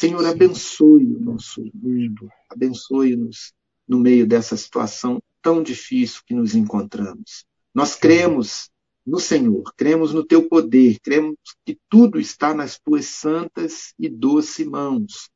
Senhor, 0.00 0.24
abençoe 0.24 1.14
o 1.14 1.20
nosso 1.20 1.62
mundo, 1.74 2.26
abençoe-nos 2.48 3.52
no 3.86 3.98
meio 3.98 4.26
dessa 4.26 4.56
situação 4.56 5.22
tão 5.42 5.62
difícil 5.62 6.22
que 6.24 6.32
nos 6.32 6.54
encontramos. 6.54 7.44
Nós 7.74 7.96
cremos 7.96 8.70
no 9.06 9.20
Senhor, 9.20 9.62
cremos 9.76 10.14
no 10.14 10.24
teu 10.24 10.48
poder, 10.48 10.98
cremos 11.02 11.36
que 11.66 11.78
tudo 11.86 12.18
está 12.18 12.54
nas 12.54 12.78
tuas 12.78 13.04
santas 13.04 13.92
e 13.98 14.08
doces 14.08 14.66
mãos. 14.66 15.28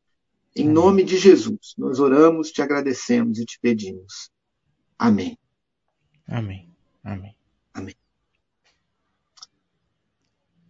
Em 0.56 0.66
nome 0.66 1.04
de 1.04 1.18
Jesus, 1.18 1.74
nós 1.76 2.00
oramos, 2.00 2.50
te 2.50 2.62
agradecemos 2.62 3.38
e 3.38 3.44
te 3.44 3.58
pedimos. 3.60 4.30
Amém. 4.98 5.36
Amém. 6.26 6.70
Amém. 7.04 7.36
Amém. 7.74 7.94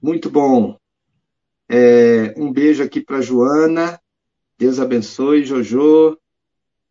Muito 0.03 0.28
bom. 0.28 0.80
É, 1.69 2.35
um 2.37 2.53
beijo 2.53 2.83
aqui 2.83 3.01
para 3.01 3.21
Joana. 3.21 4.01
Deus 4.59 4.79
abençoe, 4.79 5.45
Jojo. 5.45 6.19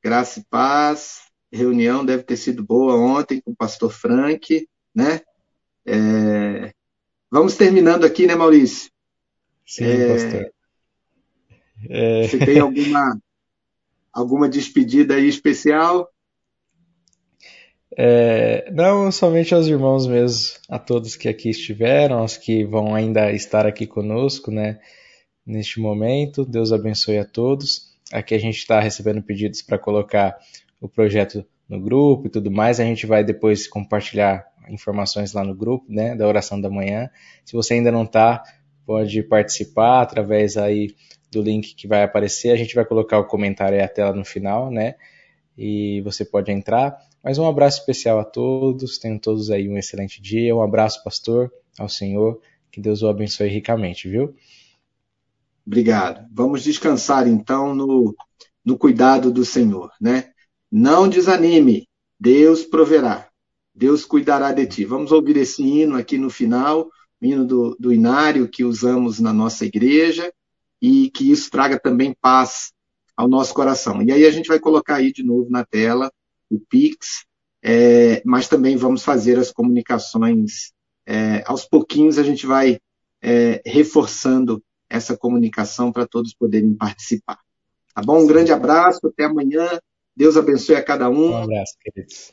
Graça 0.03 0.39
e 0.39 0.45
paz. 0.49 1.21
Reunião 1.51 2.03
deve 2.03 2.23
ter 2.23 2.37
sido 2.37 2.63
boa 2.63 2.95
ontem 2.95 3.39
com 3.39 3.51
o 3.51 3.55
pastor 3.55 3.91
Frank, 3.91 4.67
né? 4.93 5.21
É... 5.85 6.73
Vamos 7.29 7.55
terminando 7.55 8.05
aqui, 8.05 8.25
né, 8.25 8.35
Maurício? 8.35 8.91
Sim, 9.65 9.85
é... 9.85 10.07
pastor. 10.07 10.53
É... 11.89 12.27
Você 12.27 12.37
tem 12.39 12.59
alguma, 12.59 13.19
alguma 14.11 14.49
despedida 14.49 15.15
aí 15.15 15.27
especial? 15.27 16.12
É, 17.97 18.71
não 18.71 19.11
somente 19.11 19.53
aos 19.53 19.67
irmãos 19.67 20.07
mesmo, 20.07 20.57
a 20.69 20.79
todos 20.79 21.15
que 21.15 21.29
aqui 21.29 21.49
estiveram, 21.49 22.19
aos 22.19 22.37
que 22.37 22.63
vão 22.63 22.95
ainda 22.95 23.31
estar 23.31 23.65
aqui 23.65 23.85
conosco, 23.85 24.49
né, 24.51 24.79
neste 25.45 25.79
momento. 25.79 26.45
Deus 26.45 26.71
abençoe 26.71 27.17
a 27.17 27.25
todos. 27.25 27.93
Aqui 28.11 28.33
a 28.35 28.39
gente 28.39 28.57
está 28.57 28.79
recebendo 28.79 29.21
pedidos 29.21 29.61
para 29.61 29.77
colocar 29.77 30.37
o 30.81 30.87
projeto 30.87 31.45
no 31.67 31.79
grupo 31.79 32.27
e 32.27 32.29
tudo 32.29 32.51
mais. 32.51 32.79
A 32.79 32.83
gente 32.83 33.05
vai 33.05 33.23
depois 33.23 33.67
compartilhar 33.67 34.45
informações 34.69 35.33
lá 35.33 35.43
no 35.43 35.55
grupo, 35.55 35.85
né, 35.89 36.15
da 36.15 36.27
oração 36.27 36.59
da 36.59 36.69
manhã. 36.69 37.09
Se 37.45 37.53
você 37.53 37.75
ainda 37.75 37.91
não 37.91 38.03
está, 38.03 38.43
pode 38.85 39.21
participar 39.23 40.01
através 40.01 40.57
aí 40.57 40.95
do 41.31 41.41
link 41.41 41.75
que 41.75 41.87
vai 41.87 42.03
aparecer. 42.03 42.51
A 42.51 42.55
gente 42.55 42.75
vai 42.75 42.85
colocar 42.85 43.17
o 43.19 43.25
comentário 43.25 43.77
aí 43.77 43.83
a 43.83 43.87
tela 43.87 44.13
no 44.13 44.23
final, 44.23 44.71
né? 44.71 44.95
E 45.57 46.01
você 46.01 46.23
pode 46.23 46.51
entrar. 46.51 46.97
Mas 47.23 47.37
um 47.37 47.47
abraço 47.47 47.79
especial 47.79 48.19
a 48.19 48.25
todos. 48.25 48.97
Tenham 48.97 49.17
todos 49.17 49.49
aí 49.49 49.69
um 49.69 49.77
excelente 49.77 50.21
dia. 50.21 50.55
Um 50.55 50.61
abraço, 50.61 51.03
pastor, 51.03 51.51
ao 51.79 51.87
Senhor. 51.87 52.41
Que 52.69 52.81
Deus 52.81 53.01
o 53.01 53.07
abençoe 53.07 53.47
ricamente, 53.47 54.09
viu? 54.09 54.35
Obrigado. 55.65 56.27
Vamos 56.33 56.63
descansar 56.63 57.27
então 57.27 57.73
no, 57.73 58.13
no 58.65 58.77
cuidado 58.77 59.31
do 59.31 59.45
Senhor, 59.45 59.91
né? 60.01 60.31
Não 60.71 61.07
desanime, 61.07 61.87
Deus 62.19 62.63
proverá, 62.63 63.29
Deus 63.73 64.03
cuidará 64.05 64.51
de 64.51 64.65
ti. 64.65 64.85
Vamos 64.85 65.11
ouvir 65.11 65.37
esse 65.37 65.61
hino 65.61 65.95
aqui 65.95 66.17
no 66.17 66.29
final, 66.29 66.89
o 67.21 67.25
hino 67.25 67.45
do, 67.45 67.77
do 67.79 67.93
inário 67.93 68.49
que 68.49 68.63
usamos 68.63 69.19
na 69.19 69.31
nossa 69.31 69.65
igreja 69.65 70.33
e 70.81 71.09
que 71.11 71.31
isso 71.31 71.49
traga 71.49 71.79
também 71.79 72.15
paz 72.19 72.73
ao 73.15 73.27
nosso 73.27 73.53
coração. 73.53 74.01
E 74.01 74.11
aí 74.11 74.25
a 74.25 74.31
gente 74.31 74.47
vai 74.47 74.59
colocar 74.59 74.95
aí 74.95 75.13
de 75.13 75.23
novo 75.23 75.49
na 75.49 75.63
tela 75.63 76.11
o 76.55 76.59
Pix, 76.69 77.25
é, 77.63 78.21
mas 78.25 78.47
também 78.47 78.75
vamos 78.75 79.03
fazer 79.03 79.37
as 79.39 79.51
comunicações. 79.51 80.71
É, 81.05 81.43
aos 81.45 81.65
pouquinhos 81.65 82.17
a 82.17 82.23
gente 82.23 82.45
vai 82.45 82.79
é, 83.21 83.61
reforçando 83.65 84.63
essa 84.89 85.17
comunicação 85.17 85.91
para 85.91 86.05
todos 86.05 86.33
poderem 86.33 86.73
participar. 86.75 87.39
Tá 87.95 88.01
bom? 88.01 88.23
Um 88.23 88.27
grande 88.27 88.51
abraço, 88.51 89.07
até 89.07 89.25
amanhã. 89.25 89.79
Deus 90.15 90.37
abençoe 90.37 90.75
a 90.75 90.83
cada 90.83 91.09
um. 91.09 91.31
Um 91.31 91.43
abraço, 91.43 91.73
queridos. 91.81 92.31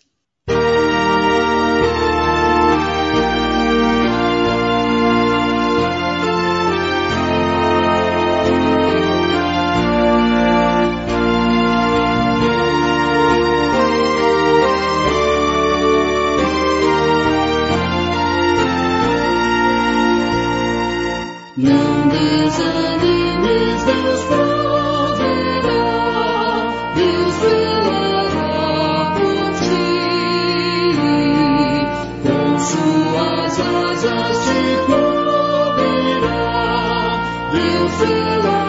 Nos 38.01 38.59